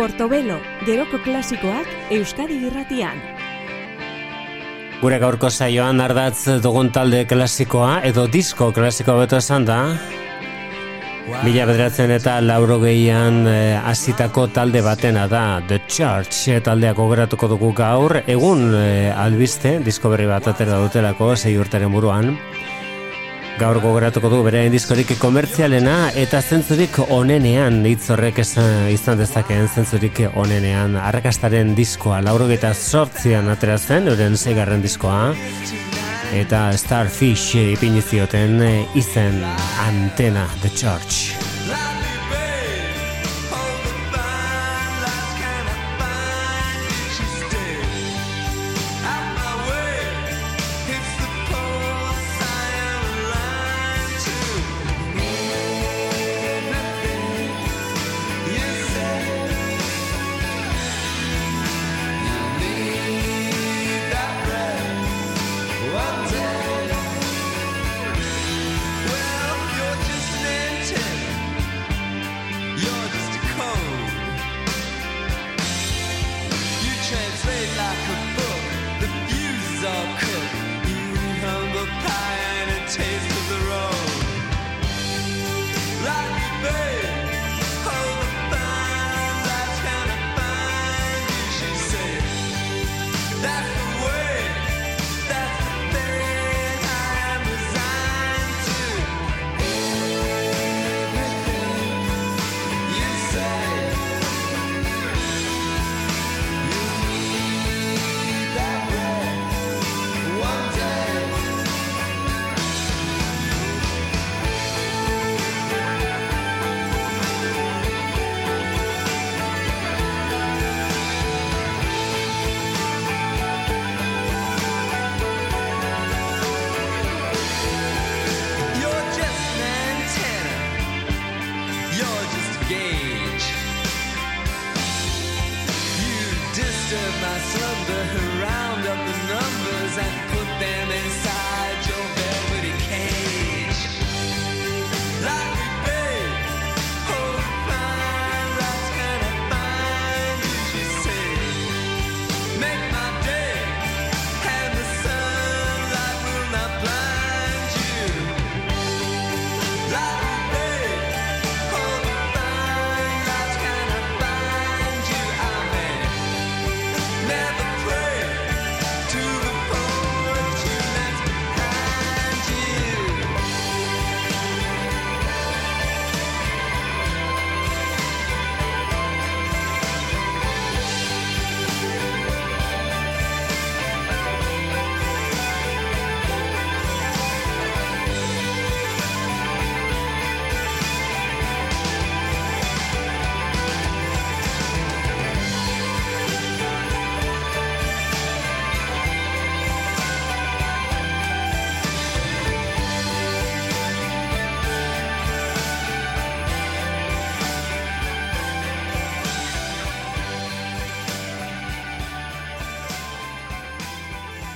Portobelo, 0.05 0.59
geroko 0.85 1.17
klasikoak 1.25 1.87
Euskadi 2.13 2.59
irratian. 2.67 3.17
Gure 4.99 5.17
gaurko 5.17 5.49
saioan 5.49 5.97
ardatz 6.03 6.59
dugun 6.61 6.91
talde 6.93 7.23
klasikoa 7.25 8.03
edo 8.05 8.27
disko 8.29 8.67
klasiko 8.75 9.15
beto 9.17 9.39
esan 9.41 9.65
da. 9.65 9.79
Mila 11.41 11.65
bederatzen 11.65 12.13
eta 12.13 12.35
lauro 12.45 12.77
gehian 12.83 13.47
hasitako 13.81 14.45
talde 14.53 14.85
batena 14.85 15.25
da 15.25 15.41
The 15.65 15.81
Church 15.89 16.53
eh, 16.53 16.61
taldeak 16.61 17.01
geratuko 17.01 17.49
dugu 17.55 17.71
gaur 17.73 18.19
egun 18.27 18.75
eh, 18.77 19.09
albiste 19.09 19.79
disko 19.81 20.13
berri 20.13 20.29
bat 20.29 20.53
atera 20.53 20.77
dutelako 20.85 21.33
sei 21.33 21.57
urteren 21.57 21.89
buruan 21.97 22.35
gaur 23.59 23.77
gogoratuko 23.79 24.29
du 24.31 24.41
bere 24.43 24.65
diskorik 24.71 25.13
komertzialena 25.19 25.95
eta 26.19 26.41
zentzurik 26.41 26.97
onenean 27.13 27.79
hitz 27.87 28.09
horrek 28.11 28.41
izan 28.43 29.21
dezakeen 29.21 29.69
zentzurik 29.69 30.21
onenean. 30.35 30.97
Arrakastaren 30.99 31.71
diskoa 31.77 32.19
laurogeita 32.25 32.73
sortzian 32.73 33.49
atera 33.53 33.77
zen 33.77 34.11
euren 34.11 34.35
zeigarren 34.35 34.83
diskoa. 34.83 35.33
Eta 36.35 36.67
Starfish 36.75 37.55
ipini 37.63 38.03
zioten 38.03 38.59
eh, 38.65 38.77
izen 38.99 39.43
antena 39.87 40.49
The 40.61 40.75
Church 40.75 41.44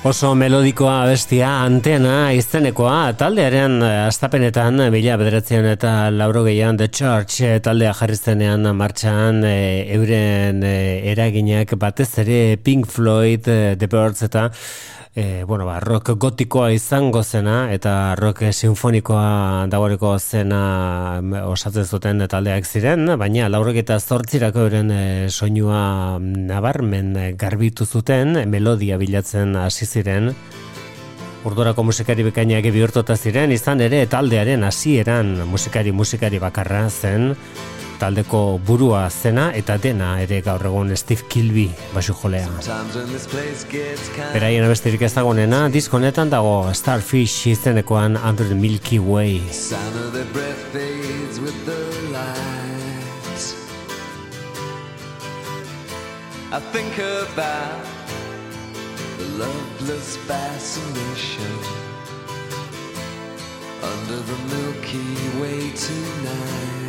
Oso 0.10 0.32
melodikoa 0.34 1.04
bestia 1.06 1.50
antena 1.62 2.32
izenekoa 2.34 3.12
taldearen 3.20 3.76
eh, 3.86 3.90
astapenetan 4.08 4.82
mila 4.90 5.18
bederatzen 5.22 5.68
eta 5.70 5.92
lauro 6.10 6.42
gehian 6.48 6.80
The 6.80 6.88
Church 6.90 7.44
eh, 7.46 7.60
taldea 7.62 7.92
jarri 8.00 8.18
zenean 8.18 8.66
martxan 8.80 9.44
eh, 9.46 9.86
euren 9.94 10.64
eh, 10.66 11.12
eraginak 11.12 11.76
batez 11.78 12.10
ere 12.24 12.58
Pink 12.58 12.90
Floyd, 12.90 13.46
The 13.46 13.92
Birds 13.92 14.26
eta 14.26 14.48
e, 15.16 15.44
bueno, 15.44 15.66
ba, 15.66 15.80
rock 15.80 16.12
gotikoa 16.18 16.72
izango 16.72 17.24
zena 17.24 17.72
eta 17.74 18.16
rock 18.16 18.44
sinfonikoa 18.52 19.68
dagoeneko 19.72 20.14
zena 20.20 20.62
osatzen 21.50 21.86
zuten 21.86 22.26
taldeak 22.30 22.66
ziren, 22.66 23.06
baina 23.18 23.50
laurek 23.50 23.82
eta 23.84 24.00
zortzirako 24.00 24.68
euren 24.68 24.92
e, 24.92 25.04
soinua 25.30 26.20
nabarmen 26.22 27.14
garbitu 27.38 27.86
zuten, 27.86 28.44
melodia 28.50 28.98
bilatzen 28.98 29.56
hasi 29.56 29.86
ziren, 29.86 30.34
Urdorako 31.48 31.86
musikari 31.88 32.26
bekainak 32.28 32.66
bihurtuta 32.76 33.16
ziren, 33.16 33.54
izan 33.56 33.80
ere 33.80 34.02
taldearen 34.12 34.66
hasieran 34.68 35.38
musikari 35.48 35.94
musikari 35.96 36.40
bakarra 36.44 36.82
zen, 36.90 37.30
taldeko 38.00 38.60
burua 38.66 39.04
zena 39.10 39.50
eta 39.56 39.78
dena 39.78 40.14
ere 40.24 40.42
gaur 40.46 40.66
egun 40.70 40.96
Steve 40.98 41.28
Kilby 41.30 41.68
basu 41.94 42.16
jolea. 42.16 42.48
Beraien 44.34 44.66
abestirik 44.66 45.04
ez 45.08 45.14
dagoenena, 45.14 45.68
diskonetan 45.70 46.32
dago 46.32 46.74
Starfish 46.74 47.48
izenekoan 47.52 48.18
Under 48.18 48.48
the 48.48 48.56
Milky 48.56 49.00
Way. 49.00 49.42
I 56.52 56.60
think 56.74 56.98
about 56.98 57.86
the 59.20 59.26
loveless 59.38 60.18
fascination 60.26 61.80
under 63.84 64.18
the 64.18 64.38
Milky 64.56 65.40
Way 65.40 65.72
tonight. 65.76 66.89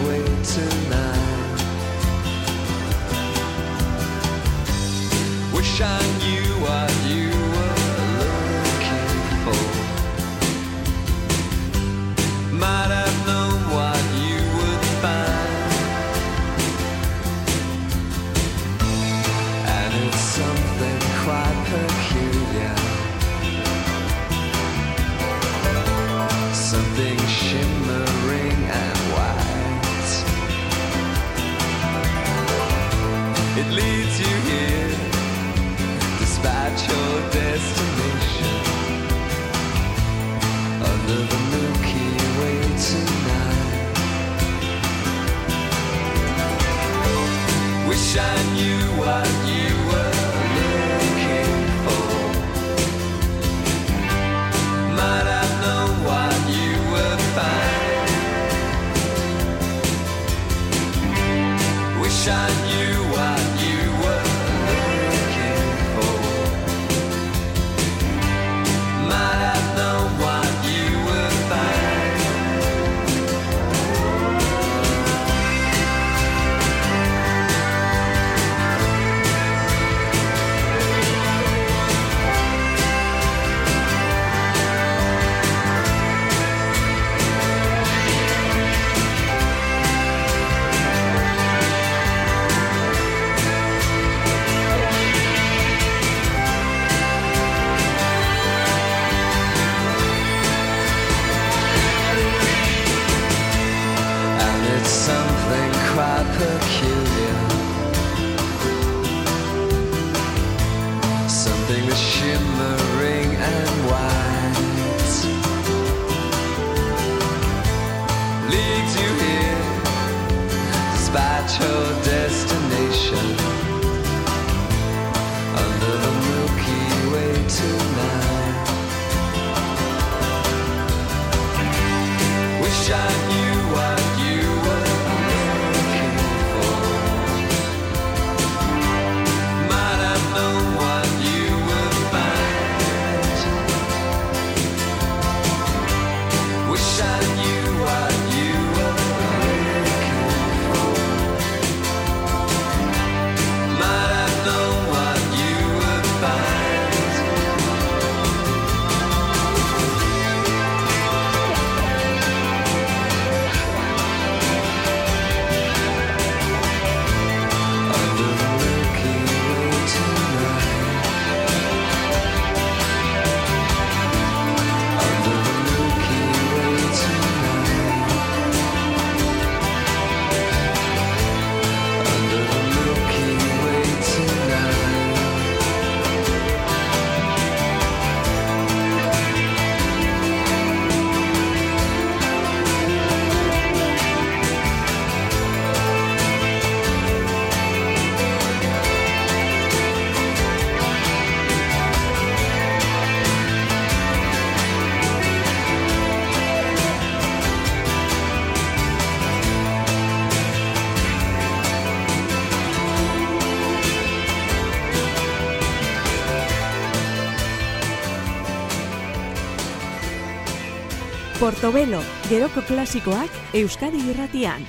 Tobelo, 221.61 221.99
geroko 222.25 222.63
klasikoak 222.65 223.29
Euskadi 223.53 223.99
irratian. 224.09 224.63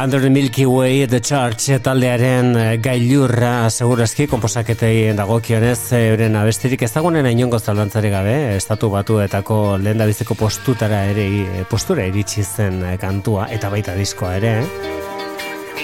Under 0.00 0.22
the 0.22 0.30
Milky 0.30 0.64
Way, 0.64 1.06
The 1.06 1.20
Church 1.20 1.76
taldearen 1.84 2.56
eh, 2.56 2.70
gailurra 2.80 3.68
segurazki 3.68 4.24
komposaketei 4.28 5.12
dagokionez 5.16 5.92
eh, 5.92 6.02
euren 6.14 6.40
abestirik 6.40 6.86
ez 6.88 6.92
dagoenen 6.94 7.28
inongo 7.28 7.60
zaldantzari 7.60 8.12
gabe, 8.12 8.36
eh, 8.46 8.56
estatu 8.56 8.88
batuetako 8.92 9.76
lehen 9.84 10.04
biziko 10.08 10.34
postutara 10.34 11.04
ere, 11.12 11.28
postura 11.68 12.08
iritsi 12.08 12.44
zen 12.44 12.80
kantua 13.00 13.50
eta 13.52 13.68
baita 13.72 13.96
diskoa 14.00 14.38
ere. 14.40 14.60
Eh? 14.62 15.05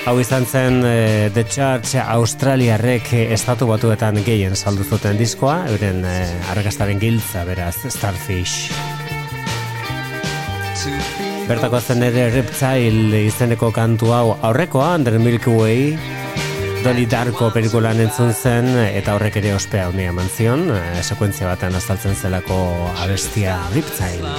Hau 0.02 0.16
izan 0.18 0.42
zen 0.50 0.80
e, 0.82 1.30
The 1.30 1.44
Church 1.46 1.94
Australiarrek 2.02 3.12
eh, 3.14 3.26
estatu 3.36 3.68
batuetan 3.68 4.16
gehien 4.26 4.56
saldu 4.58 4.82
zuten 4.82 5.14
diskoa, 5.14 5.60
euren 5.70 6.00
e, 6.02 6.14
arrakastaren 6.50 6.98
giltza 6.98 7.44
beraz, 7.46 7.76
Starfish. 7.86 8.72
Bertako 11.46 11.78
zen 11.78 12.02
ere 12.08 12.26
Reptile 12.34 13.22
izeneko 13.28 13.70
kantu 13.70 14.10
hau 14.10 14.24
aurrekoa, 14.42 14.96
Under 14.98 15.20
Milky 15.22 15.54
Way, 15.54 15.86
Dolly 16.82 17.06
Darko 17.06 17.52
pelikulan 17.54 18.02
entzun 18.02 18.34
zen, 18.34 18.72
eta 18.88 19.14
horrek 19.14 19.38
ere 19.38 19.54
ospea 19.54 19.86
honi 19.92 20.10
eman 20.10 20.26
zion, 20.34 20.66
e, 20.74 20.82
sekuentzia 21.06 21.46
batean 21.46 21.78
azaltzen 21.78 22.18
zelako 22.18 22.58
abestia 23.06 23.60
Reptile. 23.70 24.34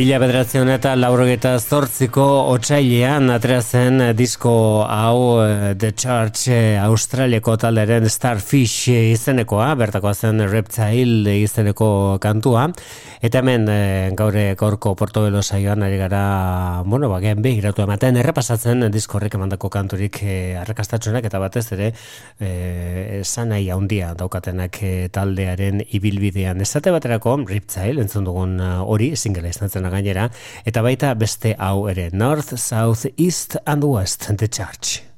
Mila 0.00 0.16
bederatzen 0.16 0.70
eta 0.72 0.94
laurogeta 0.96 1.50
zortziko 1.60 2.22
otxailean 2.54 3.28
atreazen 3.34 4.00
eh, 4.00 4.14
disko 4.16 4.52
hau 4.88 5.42
eh, 5.42 5.74
The 5.76 5.90
Church 5.92 6.46
eh, 6.48 6.78
Australiako 6.80 7.58
talderen 7.60 8.08
Starfish 8.08 8.88
izenekoa, 8.94 9.66
bertakoa 9.76 10.14
zen 10.16 10.40
Reptile 10.48 11.34
izeneko 11.42 11.90
kantua. 12.24 12.70
Eta 13.20 13.42
hemen 13.42 13.66
e, 13.68 14.12
gaur 14.16 14.36
eh, 14.40 14.54
gaurko 14.56 14.94
Portobelo 14.96 15.42
saioan 15.42 15.82
ari 15.84 15.98
gara, 16.00 16.80
bueno, 16.86 17.10
ba, 17.12 17.18
gen 17.20 17.42
begiratu 17.44 17.84
ematen, 17.84 18.16
errepasatzen 18.16 18.86
diskorrek 18.94 19.36
emandako 19.36 19.68
kanturik 19.74 20.22
eh, 20.22 20.30
e, 20.30 20.56
arrakastatxonak 20.62 21.28
eta 21.28 21.42
batez 21.42 21.66
ere 21.76 21.90
e, 22.40 23.20
sanai 23.20 23.66
handia 23.74 24.14
daukatenak 24.16 24.80
e, 24.80 24.94
taldearen 25.12 25.84
ibilbidean. 26.00 26.64
Esate 26.64 26.96
baterako 26.96 27.36
Riptile 27.44 28.00
entzun 28.00 28.24
dugun 28.24 28.56
hori 28.60 29.12
singela 29.16 29.52
izatzen 29.52 29.84
gainera, 29.92 30.30
eta 30.64 30.80
baita 30.80 31.12
beste 31.12 31.54
hau 31.58 31.90
ere 31.92 32.08
North, 32.14 32.56
South, 32.56 33.04
East 33.18 33.60
and 33.66 33.84
West 33.84 34.32
The 34.32 34.48
Church. 34.48 35.09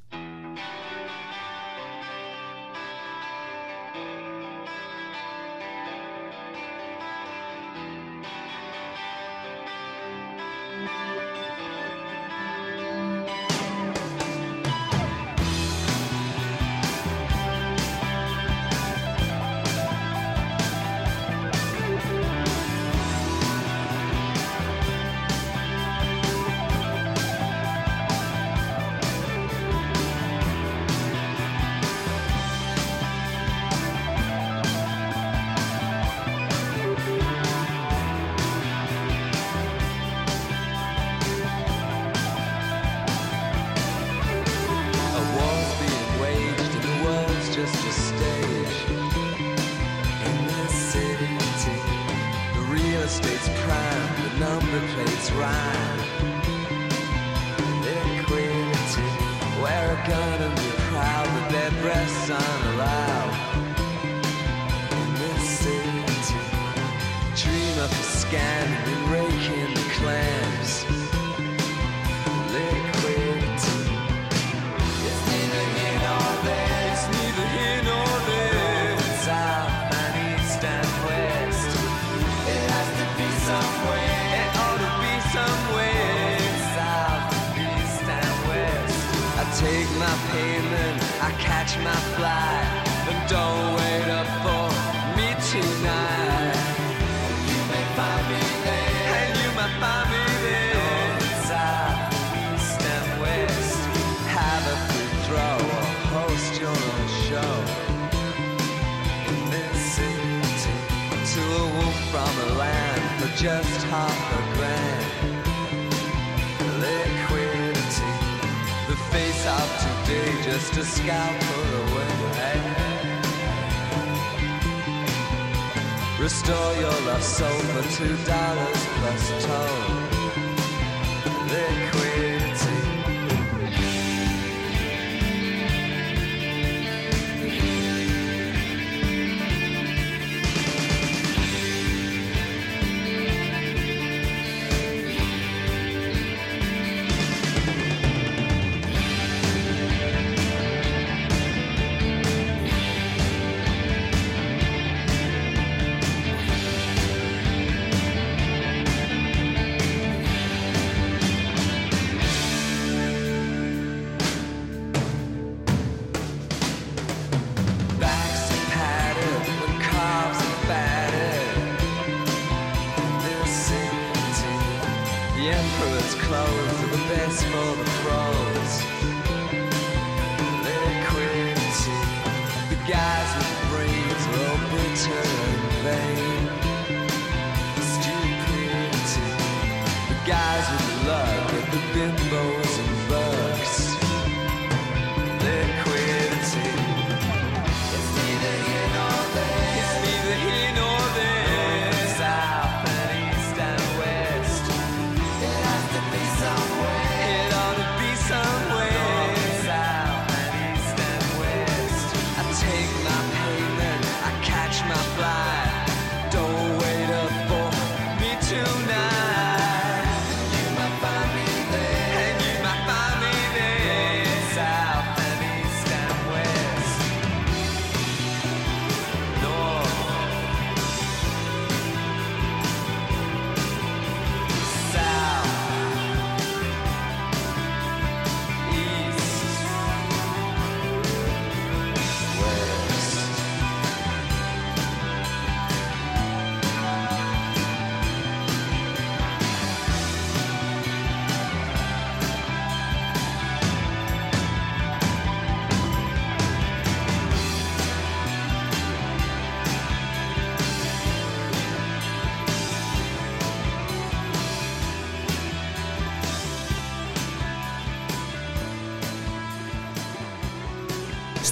to 128.03 128.15
die. 128.25 128.42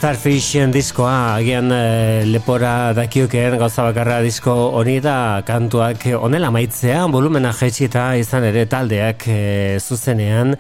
Starfishen 0.02 0.72
diskoa, 0.74 1.36
agian 1.38 1.70
eh, 1.70 2.24
lepora 2.26 2.90
dakioken 2.98 3.54
gauza 3.62 3.84
bakarra 3.86 4.16
disko 4.26 4.50
honi 4.80 4.96
da 4.98 5.44
kantuak 5.46 6.08
onela 6.18 6.48
maitzea, 6.50 7.04
volumena 7.14 7.52
jetxita 7.54 8.08
izan 8.18 8.48
ere 8.48 8.64
taldeak 8.66 9.28
eh, 9.30 9.76
zuzenean, 9.78 10.56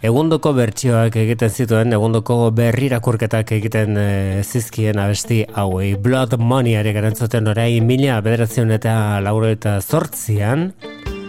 egundoko 0.00 0.54
bertsioak 0.56 1.18
egiten 1.20 1.52
zituen, 1.52 1.92
egundoko 1.92 2.38
berrirakurketak 2.56 3.52
egiten 3.58 4.00
eh, 4.00 4.40
zizkien 4.40 4.96
abesti 5.02 5.42
hauei. 5.52 5.90
Blood 6.00 6.38
Money 6.40 6.78
ere 6.80 6.94
garantzuten 6.96 7.52
orai 7.52 7.82
mila 7.84 8.22
bederatzen 8.24 8.72
eta 8.78 8.94
lauro 9.20 9.50
eta 9.52 9.76
zortzian, 9.82 10.70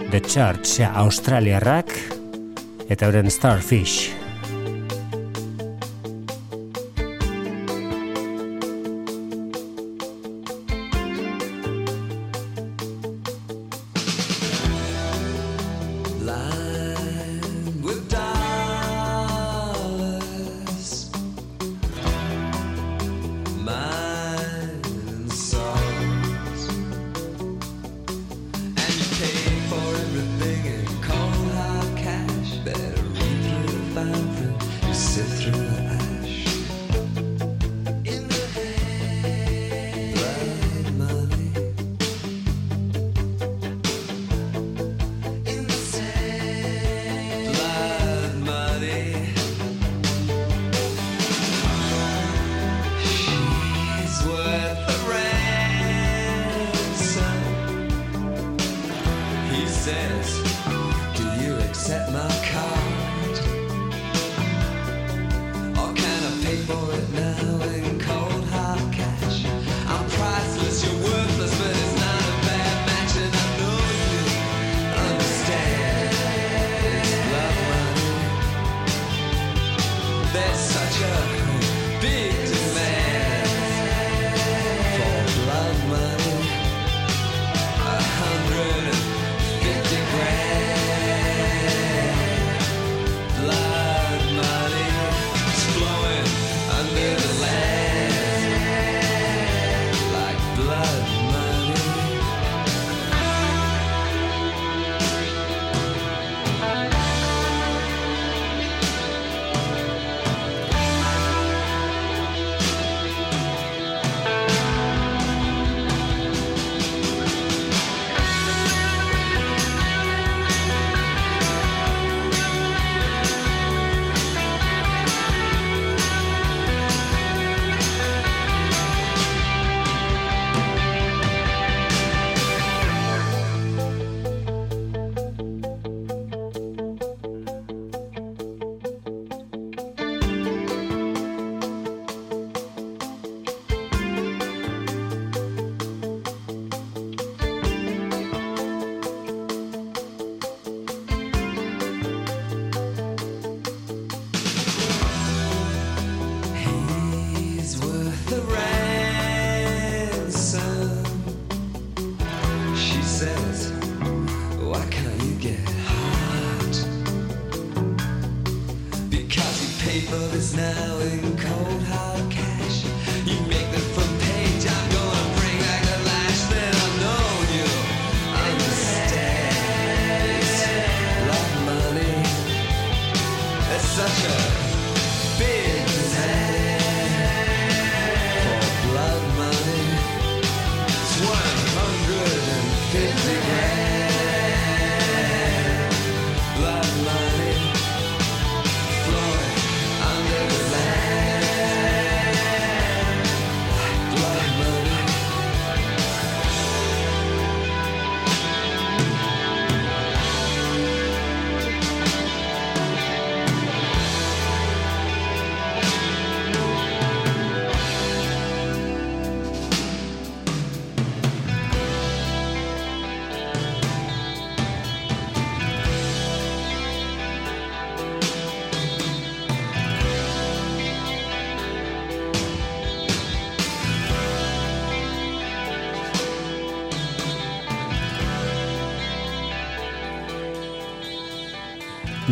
The 0.08 0.24
Church 0.24 0.88
Australiarrak, 0.88 1.92
eta 2.88 3.12
euren 3.12 3.28
Starfish. 3.28 4.27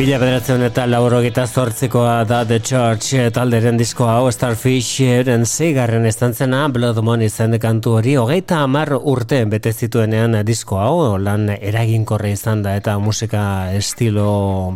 Mila 0.05 0.19
bederatzen 0.21 0.61
eta 0.61 0.83
laurogeta 0.85 1.47
zortzikoa 1.49 2.27
da 2.29 2.43
The 2.45 2.59
Church 2.61 3.15
eh, 3.17 3.31
talderen 3.33 3.79
disko 3.79 4.05
hau 4.05 4.27
Starfish 4.29 5.01
eren 5.01 5.47
zeigarren 5.49 6.05
estantzena 6.05 6.59
Blood 6.69 6.99
Money 7.01 7.31
zen 7.33 7.57
kantu 7.57 7.95
hori 7.97 8.13
hogeita 8.21 8.59
hamar 8.61 8.91
urte 8.99 9.39
bete 9.49 9.73
zituenean 9.73 10.37
disko 10.45 10.77
hau 10.77 11.17
lan 11.17 11.49
eraginkorre 11.55 12.35
izan 12.35 12.61
da 12.61 12.75
eta 12.77 12.99
musika 13.01 13.73
estilo 13.73 14.27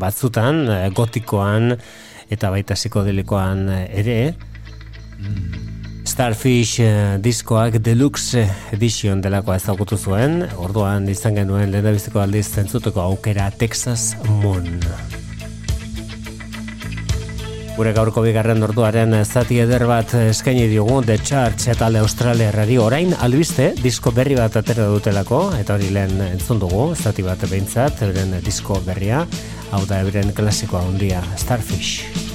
batzutan 0.02 0.64
eh, 0.66 0.90
gotikoan 0.98 1.76
eta 2.34 2.50
baita 2.50 2.74
psikodelikoan 2.74 3.70
ere 3.86 4.18
Starfish 6.10 6.82
eh, 6.82 7.20
diskoak 7.22 7.78
deluxe 7.86 8.48
edition 8.74 9.22
delakoa 9.22 9.60
ezagutu 9.62 10.02
zuen, 10.02 10.42
orduan 10.58 11.06
izan 11.14 11.38
genuen 11.38 11.70
lehendabiziko 11.70 12.26
aldiz 12.26 12.48
zentzuteko 12.50 13.06
aukera 13.06 13.52
Texas 13.62 14.16
Moon. 14.42 14.82
Gure 17.80 17.94
gaurko 17.96 18.20
bigarren 18.20 18.60
orduaren 18.66 19.16
zati 19.24 19.62
eder 19.64 19.86
bat 19.88 20.12
eskaini 20.20 20.66
diogu 20.68 20.98
The 21.08 21.16
Charge 21.24 21.70
eta 21.72 21.88
alde 21.88 22.02
Australiarrari 22.04 22.76
orain 22.84 23.14
albiste 23.24 23.70
disko 23.80 24.12
berri 24.12 24.36
bat 24.36 24.58
atera 24.60 24.90
dutelako 24.92 25.40
eta 25.56 25.78
hori 25.80 25.88
lehen 25.96 26.20
entzun 26.26 26.60
dugu 26.60 26.90
zati 26.94 27.24
bat 27.24 27.46
behintzat, 27.48 28.04
euren 28.10 28.36
disko 28.44 28.82
berria. 28.84 29.24
Hau 29.72 29.86
da 29.88 30.02
euren 30.04 30.36
klasikoa 30.36 30.84
hundia 30.90 31.24
Starfish. 31.40 32.29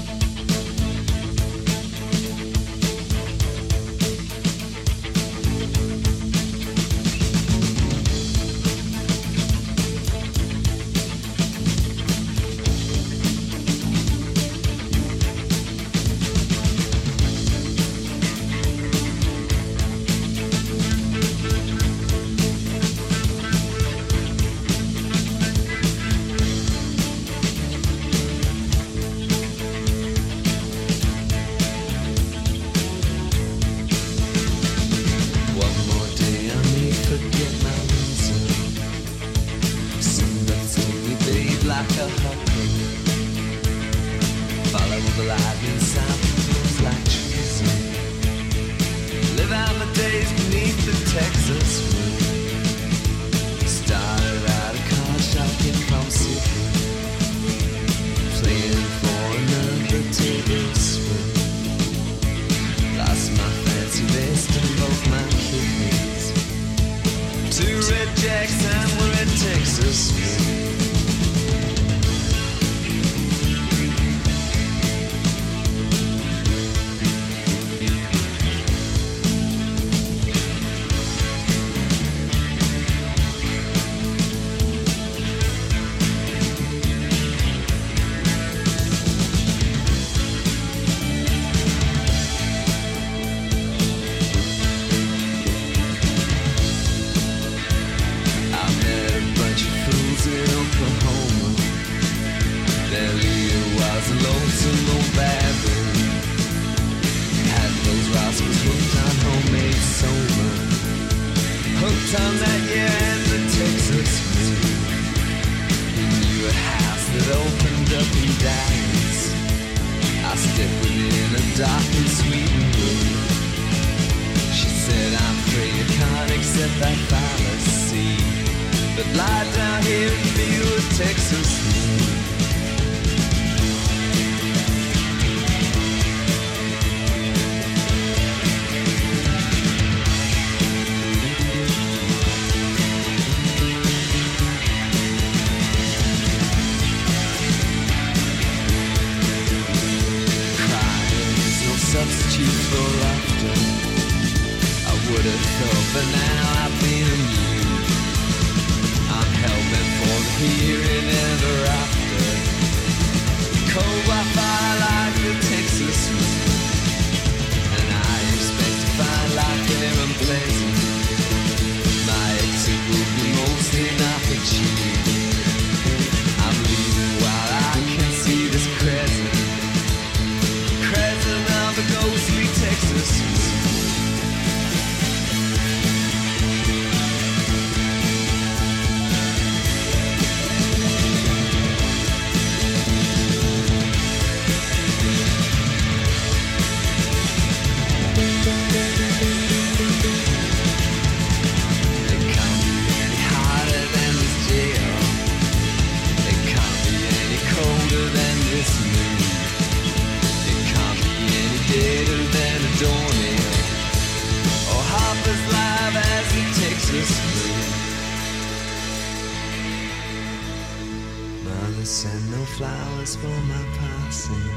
flowers 222.56 223.16
for 223.16 223.26
my 223.26 223.64
passing. 223.78 224.48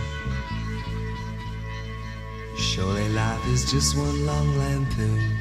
Surely 2.56 3.10
life 3.10 3.48
is 3.48 3.72
just 3.72 3.98
one 3.98 4.24
long 4.24 4.58
lampoon. 4.60 5.36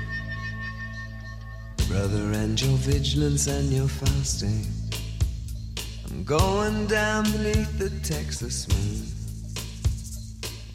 Brother, 1.89 2.33
and 2.33 2.61
your 2.61 2.79
vigilance 2.79 3.47
and 3.47 3.71
your 3.71 3.89
fasting. 3.89 4.65
I'm 6.09 6.25
going 6.25 6.87
down 6.87 7.25
beneath 7.25 7.79
the 7.79 7.91
Texas 8.01 8.67
moon. 8.69 9.03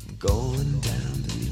I'm 0.07 0.15
going 0.17 0.79
down 0.81 1.21
beneath. 1.23 1.50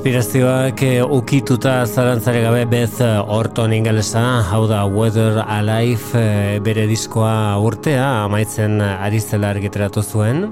Inspirazioak 0.00 0.80
eh, 0.80 1.02
ukituta 1.04 1.74
zarantzare 1.84 2.40
gabe 2.40 2.62
bez 2.64 3.02
eh, 3.04 3.18
Orton 3.36 3.74
ingelesa, 3.76 4.22
hau 4.48 4.62
da 4.64 4.86
Weather 4.88 5.42
Alive 5.44 6.16
eh, 6.16 6.56
bere 6.64 6.86
diskoa 6.88 7.60
urtea 7.60 8.06
amaitzen 8.22 8.80
ari 8.80 9.20
zela 9.20 9.52
argiteratu 9.52 10.00
zuen 10.00 10.46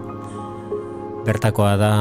bertakoa 1.28 1.74
da 1.76 1.92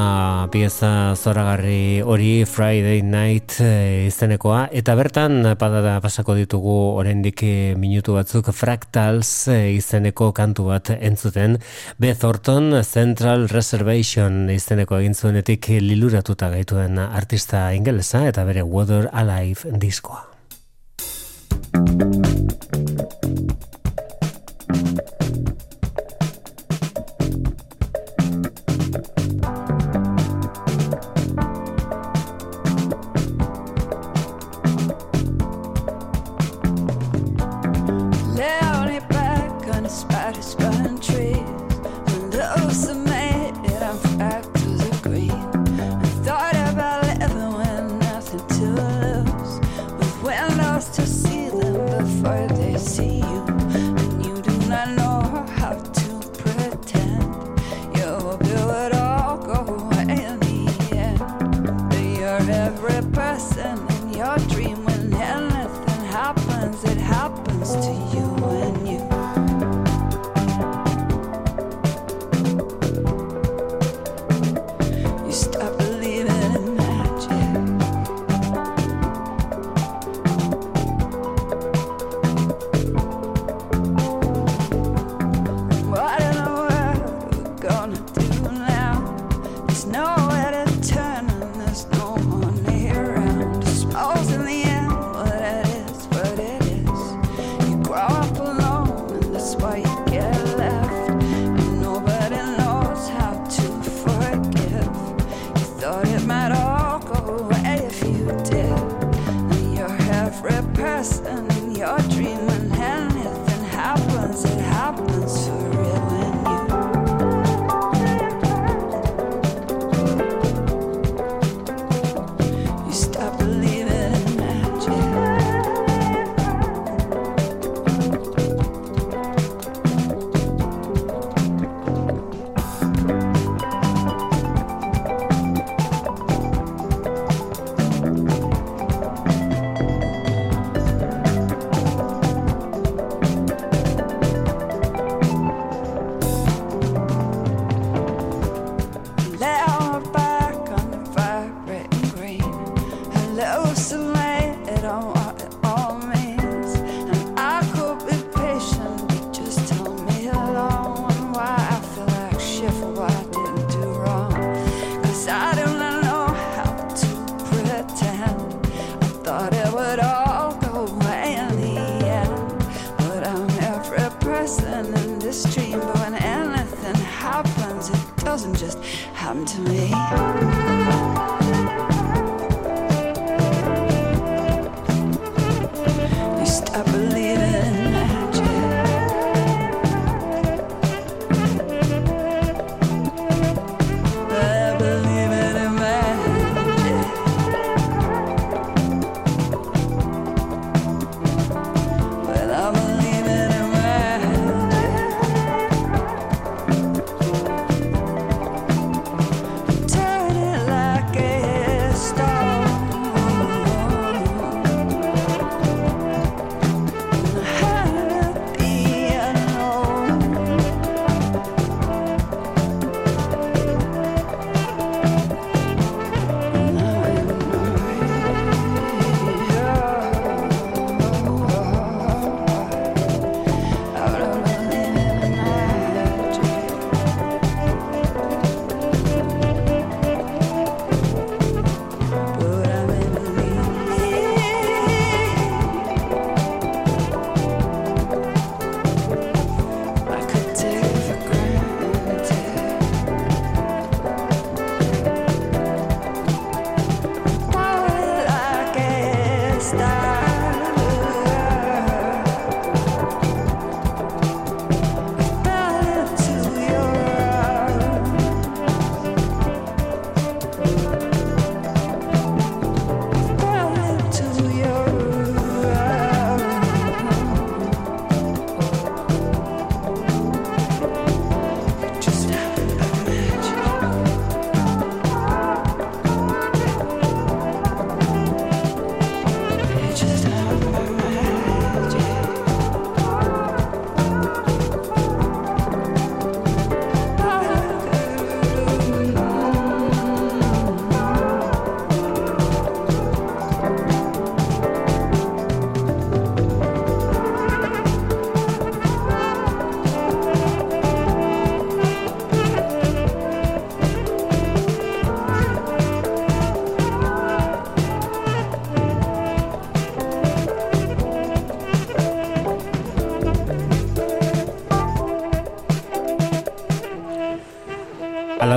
pieza 0.48 1.12
zoragarri 1.12 2.00
hori 2.00 2.46
Friday 2.48 3.02
Night 3.04 3.58
eh, 3.60 4.06
izenekoa 4.08 4.62
eta 4.80 4.94
bertan 4.96 5.42
padada 5.60 5.98
pasako 6.00 6.36
ditugu 6.38 6.76
oraindik 6.96 7.42
eh, 7.44 7.74
minutu 7.76 8.16
batzuk 8.16 8.48
Fractals 8.56 9.32
eh, 9.52 9.74
izeneko 9.76 10.30
kantu 10.32 10.70
bat 10.70 10.94
entzuten 10.96 11.58
Beth 12.00 12.24
Orton 12.24 12.80
Central 12.88 13.48
Reservation 13.52 14.48
izeneko 14.54 15.02
egin 15.02 15.18
zuenetik 15.18 15.68
liluratuta 15.84 16.48
gaituen 16.54 16.96
artista 17.04 17.68
ingelesa 17.76 18.24
eta 18.30 18.48
bere 18.48 18.64
Water 18.64 19.10
Alive 19.12 19.76
diskoa. 19.76 20.24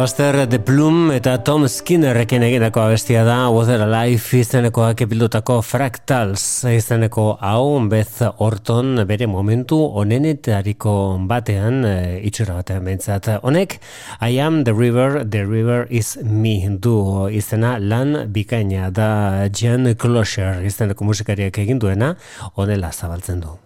Laster 0.01 0.47
The 0.49 0.57
Plum 0.57 1.11
eta 1.13 1.35
Tom 1.45 1.67
Skinnerrekin 1.69 2.41
egindako 2.41 2.79
abestia 2.81 3.21
da 3.21 3.35
Water 3.53 3.83
Alive 3.85 4.39
izenekoak 4.39 5.03
epildutako 5.05 5.59
Fractals 5.61 6.63
izeneko 6.65 7.25
hau 7.37 7.77
Beth 7.91 8.23
Orton 8.41 9.03
bere 9.05 9.27
momentu 9.29 9.77
onenetariko 10.01 10.95
batean 11.29 11.85
e, 11.85 11.93
itxura 12.25 12.57
batean 12.63 12.89
behintzat. 12.89 13.29
Honek 13.45 13.77
I 14.25 14.41
am 14.41 14.63
the 14.63 14.73
river, 14.73 15.21
the 15.21 15.45
river 15.45 15.85
is 15.91 16.17
me 16.23 16.65
du 16.81 17.29
izena 17.29 17.77
lan 17.77 18.23
bikaina 18.33 18.89
da 18.89 19.49
Jan 19.53 19.93
Closure 19.93 20.65
izeneko 20.65 21.05
musikariak 21.05 21.61
egin 21.61 21.77
duena 21.77 22.15
honela 22.55 22.89
zabaltzen 22.89 23.45
du. 23.45 23.59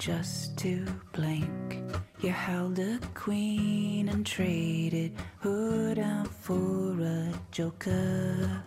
Just 0.00 0.56
to 0.56 0.82
blink. 1.12 1.78
You 2.20 2.30
held 2.30 2.78
a 2.78 2.98
queen 3.12 4.08
and 4.08 4.24
traded 4.24 5.12
hood 5.40 5.98
out 5.98 6.26
for 6.26 6.96
a 7.02 7.30
joker. 7.50 8.62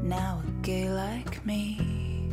Now 0.00 0.40
a 0.46 0.50
gay 0.62 0.88
like 0.88 1.44
me, 1.44 2.30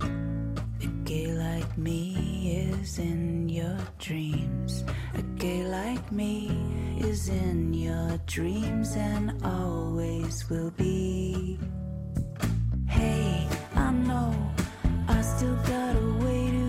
a 0.00 0.86
gay 1.04 1.32
like 1.34 1.76
me 1.76 2.72
is 2.72 2.98
in 2.98 3.50
your 3.50 3.78
dreams. 3.98 4.84
A 5.16 5.22
gay 5.36 5.64
like 5.64 6.10
me 6.10 6.50
is 6.98 7.28
in 7.28 7.74
your 7.74 8.16
dreams 8.24 8.96
and 8.96 9.34
always 9.44 10.48
will 10.48 10.70
be. 10.70 11.58
Hey, 12.86 13.46
I 13.74 13.90
know 13.90 14.34
I 15.08 15.22
still 15.22 15.56
got 15.66 15.96
a 15.96 16.24
way 16.24 16.50
to 16.50 16.67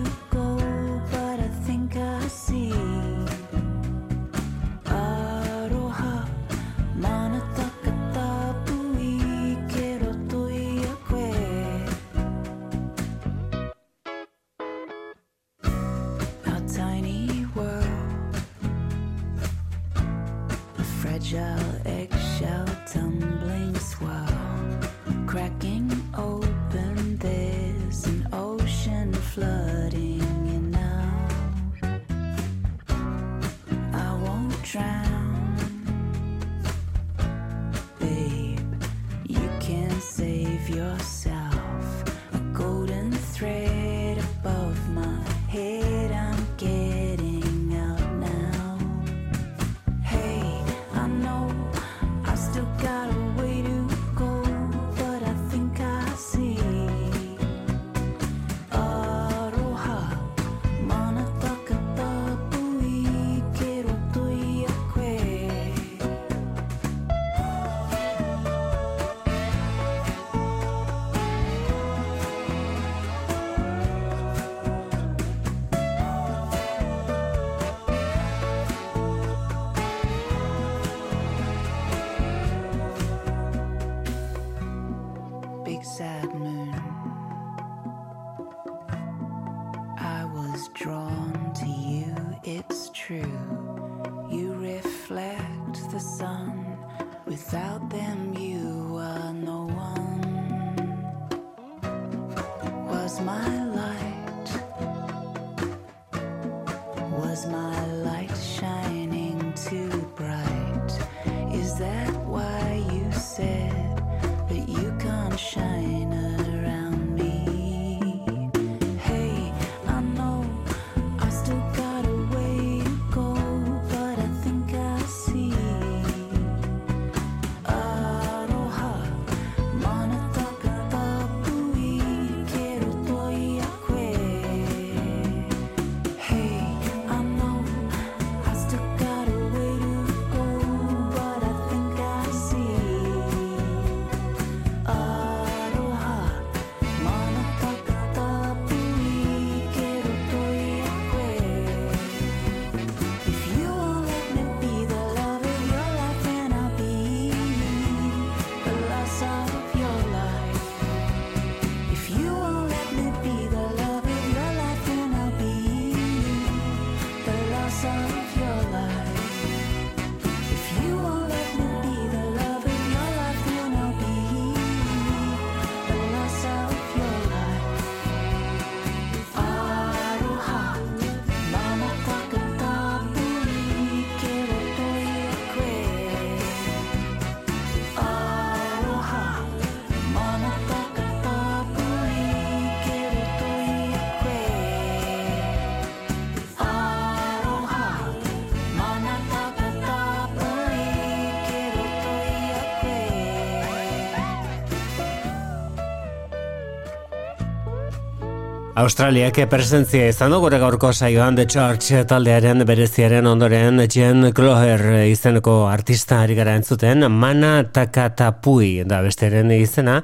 Australiak 208.80 209.36
presentzia 209.52 210.06
izan 210.08 210.32
du 210.32 210.38
gure 210.40 210.56
gaurko 210.56 210.88
saioan 210.94 211.34
The 211.36 211.44
Church 211.44 211.98
taldearen 212.08 212.62
bereziaren 212.64 213.26
ondoren 213.28 213.82
Jen 213.92 214.30
Cloher 214.32 214.80
izeneko 215.04 215.66
artista 215.68 216.22
ari 216.24 216.32
gara 216.38 216.54
entzuten 216.56 217.04
Mana 217.12 217.50
Takatapui 217.76 218.86
da 218.88 219.02
besteren 219.04 219.52
izena 219.52 219.98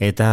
eta 0.00 0.28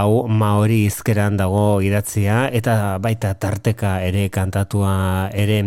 hau 0.00 0.22
maori 0.32 0.78
izkeran 0.86 1.36
dago 1.36 1.82
idatzia 1.84 2.46
eta 2.56 2.96
baita 3.04 3.34
tarteka 3.34 3.98
ere 4.06 4.30
kantatua 4.32 5.28
ere. 5.36 5.66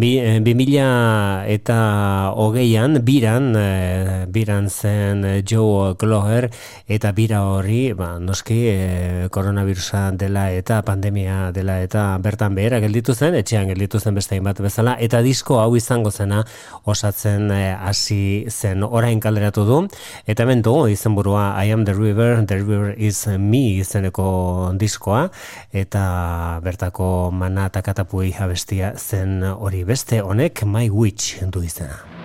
Bi, 0.00 0.14
eh, 0.22 0.38
bi 0.40 0.56
mila 0.56 1.44
eta 1.44 2.32
hogeian 2.32 3.02
biran 3.04 3.52
eh, 3.60 4.24
biran 4.24 4.72
zen 4.72 5.28
Joe 5.44 5.98
Cloher 6.00 6.48
eta 6.88 7.12
bira 7.12 7.44
hori 7.50 7.92
ba, 7.92 8.14
noski 8.16 8.60
eh, 8.72 9.28
koronavirusa 9.28 10.08
dela 10.16 10.48
eta 10.56 10.80
pandemia 10.80 11.09
dela 11.10 11.80
eta 11.82 12.18
bertan 12.18 12.54
behera 12.54 12.80
gelditu 12.80 13.14
zen, 13.14 13.34
etxean 13.34 13.68
gelditu 13.68 14.00
zen 14.00 14.14
beste 14.14 14.34
hainbat 14.34 14.60
bezala, 14.60 14.96
eta 14.98 15.20
disko 15.22 15.58
hau 15.60 15.76
izango 15.76 16.10
zena 16.10 16.44
osatzen 16.84 17.50
eh, 17.50 17.74
hasi 17.74 18.46
zen 18.48 18.82
orain 18.82 19.20
kalderatu 19.20 19.64
du, 19.64 19.88
eta 20.26 20.42
hemen 20.42 20.62
du 20.62 20.86
izenburua 20.88 21.64
I 21.64 21.72
am 21.72 21.84
the 21.84 21.94
river, 21.94 22.44
the 22.46 22.56
river 22.56 22.94
is 22.96 23.26
me 23.26 23.80
izeneko 23.80 24.72
diskoa, 24.78 25.28
eta 25.72 26.60
bertako 26.62 27.30
mana 27.32 27.68
takatapui 27.68 28.34
abestia 28.38 28.94
zen 28.96 29.42
hori 29.42 29.84
beste 29.84 30.20
honek 30.22 30.64
My 30.64 30.88
Witch 30.90 31.42
du 31.50 31.62
izena. 31.62 32.19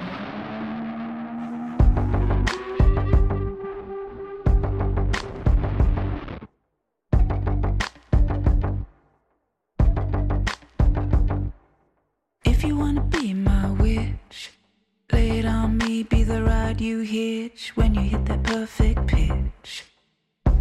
When 17.75 17.95
you 17.95 18.01
hit 18.01 18.25
that 18.25 18.43
perfect 18.43 19.07
pitch. 19.07 19.85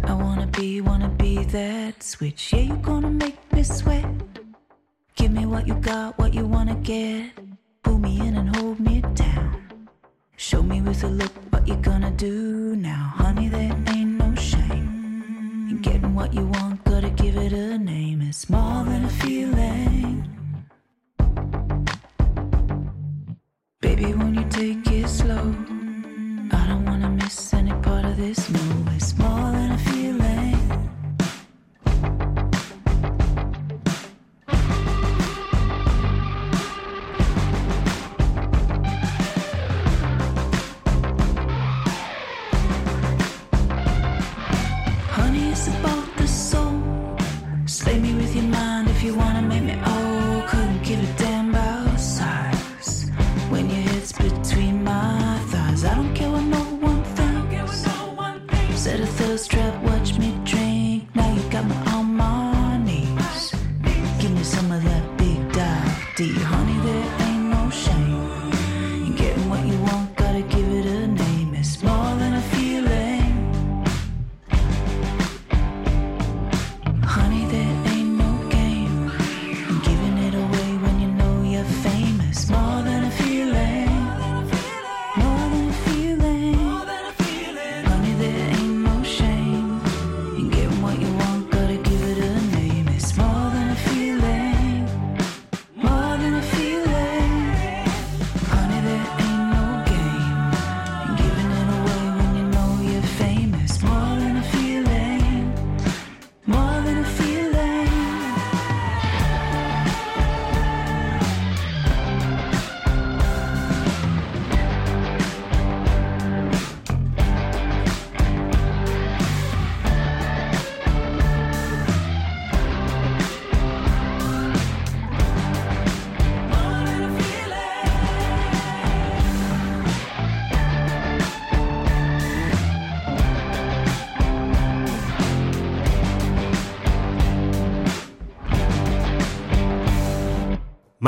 I 0.05 0.13
wanna 0.13 0.47
be, 0.47 0.79
wanna 0.79 1.09
be 1.09 1.43
that 1.43 2.01
switch. 2.01 2.53
Yeah, 2.53 2.61
you're 2.61 2.77
gonna 2.77 3.09
make 3.09 3.37
me 3.51 3.63
sweat. 3.63 4.05
Give 5.15 5.31
me 5.31 5.45
what 5.45 5.67
you 5.67 5.75
got, 5.75 6.17
what 6.17 6.33
you 6.33 6.45
wanna 6.45 6.75
get. 6.75 7.31
Pull 7.83 7.97
me 7.99 8.21
in 8.21 8.37
and 8.37 8.55
hold 8.55 8.79
me 8.79 9.01
down. 9.13 9.79
Show 10.37 10.63
me 10.63 10.81
with 10.81 11.03
a 11.03 11.07
look 11.07 11.33
what 11.49 11.67
you 11.67 11.75
gonna 11.75 12.11
do 12.11 12.75
now. 12.77 13.13
Honey, 13.15 13.49
there 13.49 13.75
ain't 13.89 14.17
no 14.17 14.33
shame. 14.35 15.67
In 15.69 15.79
getting 15.81 16.15
what 16.15 16.33
you 16.33 16.45
want, 16.45 16.81
gotta 16.85 17.09
give 17.09 17.35
it 17.35 17.51
a 17.51 17.77
name. 17.77 18.21
It's 18.21 18.49
more 18.49 18.85
than 18.85 19.03
a 19.03 19.09
feeling. 19.09 20.29
Baby, 23.81 24.13
when 24.13 24.35
you 24.35 24.45
take 24.49 24.87
it 24.87 25.09
slow, 25.09 25.53
I 26.55 26.67
don't 26.67 26.85
wanna 26.85 27.09
miss 27.09 27.53
any 27.53 27.73
part 27.85 28.05
of 28.05 28.15
this. 28.17 28.49
No, 28.49 28.59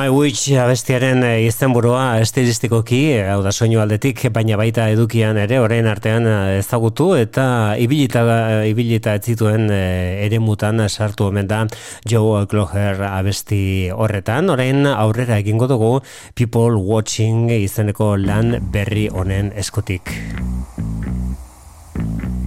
My 0.08 0.14
Witch 0.14 0.54
abestiaren 0.56 1.20
eh, 1.28 1.50
izenburua 1.50 2.22
estilistikoki, 2.24 3.00
eh, 3.12 3.26
hau 3.28 3.42
da 3.44 3.52
soinu 3.52 3.82
aldetik, 3.84 4.22
baina 4.32 4.56
baita 4.56 4.86
edukian 4.94 5.36
ere, 5.42 5.58
orain 5.60 5.84
artean 5.92 6.24
eh, 6.24 6.60
ezagutu 6.62 7.10
eta 7.20 7.76
ibilita, 7.76 8.22
ibilita 8.70 9.18
ez 9.20 9.26
zituen 9.28 9.68
ere 9.68 10.40
mutan 10.40 10.80
sartu 10.88 11.28
omen 11.28 11.50
da 11.52 11.66
Joe 12.08 12.46
Cloher 12.48 13.04
abesti 13.10 13.60
horretan, 13.92 14.48
orain 14.56 14.88
aurrera 14.88 15.42
egingo 15.44 15.68
dugu 15.68 15.98
People 16.40 16.80
Watching 16.80 17.52
izeneko 17.58 18.14
lan 18.16 18.62
berri 18.72 19.10
honen 19.12 19.52
eskutik. 19.60 20.14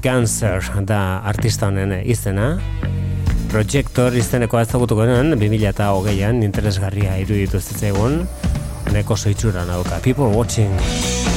Cancer 0.00 0.64
da 0.88 1.02
artista 1.28 1.68
honen 1.68 1.98
izena, 2.08 2.54
Projector 3.50 4.14
izeneko 4.14 4.60
ezagutuko 4.62 5.08
nuen 5.08 5.34
2008an 5.40 6.44
interesgarria 6.46 7.16
iruditu 7.24 7.58
zitzaigun 7.58 8.20
neko 8.94 9.18
soitzura 9.18 9.66
nauka. 9.66 9.98
People 10.06 10.30
watching. 10.38 11.29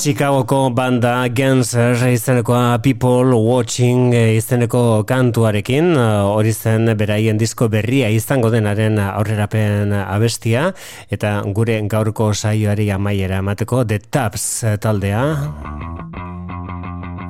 Chicagoko 0.00 0.70
banda 0.72 1.28
Genser 1.28 1.98
izenekoa 2.08 2.78
People 2.80 3.36
Watching 3.36 4.14
eh, 4.16 4.38
izeneko 4.38 5.04
kantuarekin. 5.04 5.90
Eh, 5.92 6.06
hori 6.24 6.54
zen 6.56 6.88
beraien 6.96 7.36
disko 7.36 7.68
berria 7.68 8.08
izango 8.08 8.48
denaren 8.48 8.96
aurrerapen 8.96 9.92
abestia. 10.00 10.70
Eta 11.12 11.36
gure 11.52 11.76
gaurko 11.84 12.32
saioari 12.32 12.88
amaiera 12.96 13.44
emateko 13.44 13.84
The 13.84 14.00
Taps 14.08 14.50
taldea. 14.80 15.24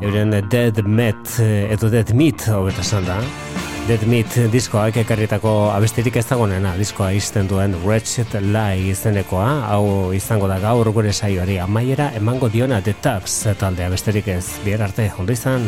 Euren 0.01 0.39
Dead 0.47 0.85
Met 0.87 1.41
eh, 1.43 1.73
edo 1.75 1.91
Dead 1.91 2.15
Meat 2.15 2.47
hobeto 2.55 2.87
esan 2.87 3.11
da 3.11 3.19
Dead 3.91 4.05
Meat 4.07 4.37
diskoak 4.53 5.01
ekarritako 5.01 5.51
abestirik 5.75 6.15
ez 6.21 6.23
dagoenena 6.29 6.77
diskoa 6.79 7.09
izten 7.19 7.49
duen 7.51 7.75
Wretched 7.81 8.37
Lie 8.55 8.93
izenekoa. 8.93 9.49
Hau 9.73 10.13
izango 10.15 10.47
da 10.47 10.61
gaur 10.63 10.93
gure 10.95 11.11
saioari 11.11 11.59
amaiera 11.59 12.13
emango 12.15 12.47
diona 12.55 12.79
The 12.87 12.95
Taps 13.03 13.41
taldea 13.59 13.91
besterik 13.91 14.31
ez. 14.31 14.45
Bihar 14.63 14.87
arte 14.87 15.11
ondo 15.19 15.35
izan 15.35 15.67